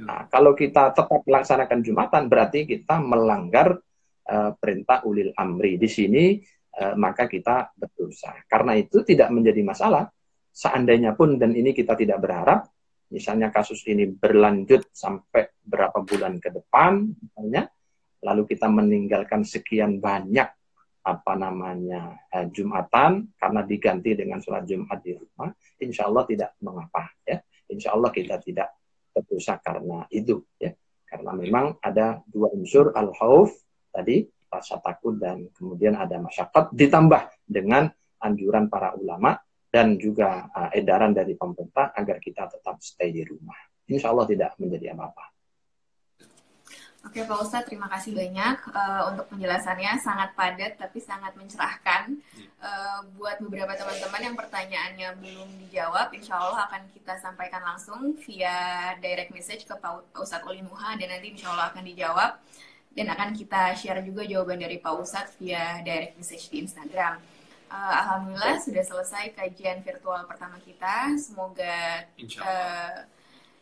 Nah 0.00 0.26
kalau 0.32 0.56
kita 0.56 0.96
tetap 0.96 1.20
melaksanakan 1.28 1.78
jumatan 1.84 2.22
berarti 2.26 2.64
kita 2.64 2.96
melanggar 2.98 3.76
uh, 4.30 4.54
perintah 4.54 5.02
ulil 5.02 5.34
amri. 5.34 5.76
Di 5.76 5.90
sini 5.90 6.38
uh, 6.78 6.94
maka 6.94 7.26
kita 7.26 7.74
berdosa. 7.74 8.38
Karena 8.46 8.78
itu 8.78 9.02
tidak 9.02 9.34
menjadi 9.34 9.60
masalah. 9.66 10.06
Seandainya 10.50 11.18
pun 11.18 11.38
dan 11.38 11.54
ini 11.54 11.74
kita 11.74 11.98
tidak 11.98 12.22
berharap 12.22 12.70
misalnya 13.10 13.50
kasus 13.50 13.82
ini 13.90 14.06
berlanjut 14.06 14.94
sampai 14.94 15.58
berapa 15.58 15.98
bulan 16.06 16.38
ke 16.38 16.54
depan, 16.54 17.10
misalnya, 17.10 17.66
lalu 18.22 18.46
kita 18.46 18.70
meninggalkan 18.70 19.42
sekian 19.42 19.98
banyak 19.98 20.46
apa 21.00 21.32
namanya 21.34 22.14
eh, 22.30 22.46
jumatan 22.52 23.34
karena 23.34 23.60
diganti 23.66 24.14
dengan 24.14 24.38
sholat 24.38 24.64
jumat 24.64 25.02
di 25.02 25.18
rumah, 25.18 25.50
insya 25.82 26.06
Allah 26.06 26.24
tidak 26.28 26.54
mengapa 26.62 27.10
ya, 27.26 27.42
insya 27.66 27.98
Allah 27.98 28.14
kita 28.14 28.38
tidak 28.38 28.78
berdosa 29.10 29.58
karena 29.58 30.06
itu 30.12 30.38
ya, 30.60 30.70
karena 31.08 31.34
memang 31.34 31.80
ada 31.82 32.22
dua 32.30 32.52
unsur 32.54 32.94
al 32.94 33.10
khawf 33.16 33.50
tadi 33.90 34.24
rasa 34.50 34.82
takut 34.82 35.14
dan 35.14 35.46
kemudian 35.54 35.94
ada 35.94 36.18
masyarakat 36.18 36.74
ditambah 36.74 37.22
dengan 37.46 37.86
anjuran 38.18 38.66
para 38.66 38.98
ulama 38.98 39.38
dan 39.70 39.94
juga 39.94 40.50
uh, 40.50 40.70
edaran 40.74 41.14
dari 41.14 41.38
pemerintah 41.38 41.94
agar 41.94 42.18
kita 42.18 42.50
tetap 42.50 42.82
stay 42.82 43.14
di 43.14 43.22
rumah. 43.22 43.56
Insya 43.86 44.10
Allah 44.10 44.26
tidak 44.26 44.58
menjadi 44.58 44.94
apa-apa. 44.98 45.30
Oke 47.00 47.24
Pak 47.24 47.38
Ustadz, 47.40 47.64
terima 47.64 47.88
kasih 47.88 48.12
banyak 48.12 48.76
uh, 48.76 49.08
untuk 49.08 49.24
penjelasannya 49.32 50.04
sangat 50.04 50.36
padat 50.36 50.76
tapi 50.76 51.00
sangat 51.00 51.32
mencerahkan. 51.32 52.12
Uh, 52.60 53.00
buat 53.16 53.40
beberapa 53.40 53.72
teman-teman 53.72 54.20
yang 54.20 54.36
pertanyaannya 54.36 55.08
belum 55.16 55.48
dijawab, 55.64 56.12
insya 56.12 56.36
Allah 56.36 56.68
akan 56.68 56.92
kita 56.92 57.16
sampaikan 57.16 57.64
langsung 57.64 58.12
via 58.20 58.92
direct 59.00 59.32
message 59.32 59.64
ke 59.64 59.72
Pak 59.80 60.12
Ustadz 60.12 60.44
Olinuha 60.44 61.00
dan 61.00 61.08
nanti 61.08 61.32
insya 61.32 61.56
Allah 61.56 61.72
akan 61.72 61.88
dijawab 61.88 62.36
dan 62.90 63.06
akan 63.10 63.34
kita 63.36 63.74
share 63.78 64.02
juga 64.02 64.26
jawaban 64.26 64.58
dari 64.58 64.82
Pak 64.82 64.94
Ustadz 64.98 65.36
via 65.38 65.78
direct 65.86 66.18
message 66.18 66.50
di 66.50 66.62
Instagram 66.62 67.22
uh, 67.70 67.92
alhamdulillah 68.04 68.58
sudah 68.60 68.84
selesai 68.84 69.32
kajian 69.38 69.80
virtual 69.86 70.26
pertama 70.26 70.58
kita. 70.60 71.14
Semoga 71.16 72.04
insya 72.18 72.42
Allah, 72.42 72.52
uh, 72.52 72.94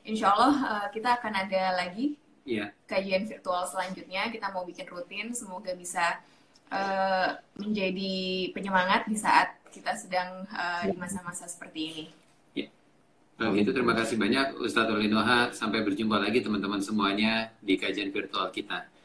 insya 0.09 0.27
Allah 0.33 0.55
uh, 0.57 0.87
kita 0.91 1.21
akan 1.21 1.33
ada 1.47 1.63
lagi 1.77 2.17
yeah. 2.49 2.73
kajian 2.89 3.29
virtual 3.29 3.69
selanjutnya. 3.69 4.33
Kita 4.33 4.51
mau 4.51 4.65
bikin 4.65 4.89
rutin. 4.89 5.37
Semoga 5.37 5.77
bisa 5.77 6.19
uh, 6.73 7.37
menjadi 7.61 8.51
penyemangat 8.57 9.07
di 9.07 9.17
saat 9.21 9.61
kita 9.69 9.95
sedang 9.95 10.49
uh, 10.49 10.83
di 10.89 10.97
masa-masa 10.97 11.45
seperti 11.45 11.81
ini. 11.93 12.05
Yeah. 12.57 12.71
Nah, 13.39 13.55
itu 13.55 13.71
terima 13.71 13.95
kasih 13.95 14.19
banyak 14.19 14.59
Ustadz 14.59 14.91
Olinoha. 14.91 15.53
Sampai 15.55 15.85
berjumpa 15.85 16.19
lagi 16.19 16.41
teman-teman 16.41 16.81
semuanya 16.81 17.53
di 17.61 17.77
kajian 17.79 18.11
virtual 18.11 18.51
kita. 18.51 18.89